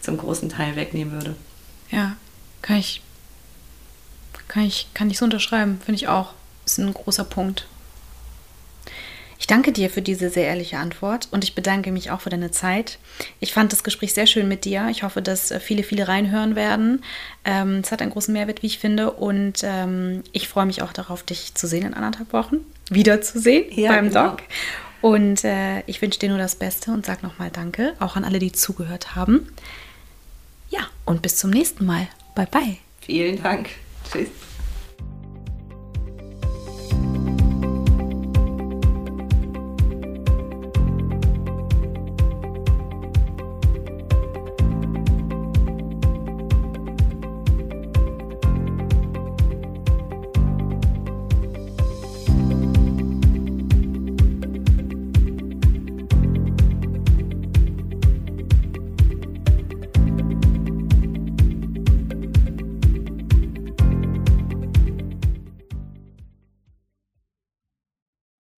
[0.03, 1.35] zum großen Teil wegnehmen würde.
[1.91, 2.17] Ja,
[2.61, 3.01] kann ich,
[4.47, 6.35] kann ich, kann ich so unterschreiben, finde ich auch.
[6.67, 7.67] Ist ein großer Punkt.
[9.39, 12.51] Ich danke dir für diese sehr ehrliche Antwort und ich bedanke mich auch für deine
[12.51, 12.99] Zeit.
[13.41, 14.89] Ich fand das Gespräch sehr schön mit dir.
[14.91, 17.03] Ich hoffe, dass äh, viele, viele reinhören werden.
[17.47, 19.13] Ähm, es hat einen großen Mehrwert, wie ich finde.
[19.13, 22.59] Und ähm, ich freue mich auch darauf, dich zu sehen in anderthalb Wochen.
[22.91, 24.31] Wiederzusehen Ja, beim genau.
[24.33, 24.43] Doc.
[25.01, 28.39] Und äh, ich wünsche dir nur das Beste und sag nochmal Danke, auch an alle,
[28.39, 29.49] die zugehört haben.
[30.71, 32.09] Ja, und bis zum nächsten Mal.
[32.35, 32.77] Bye, bye.
[33.01, 33.71] Vielen Dank.
[34.11, 34.29] Tschüss.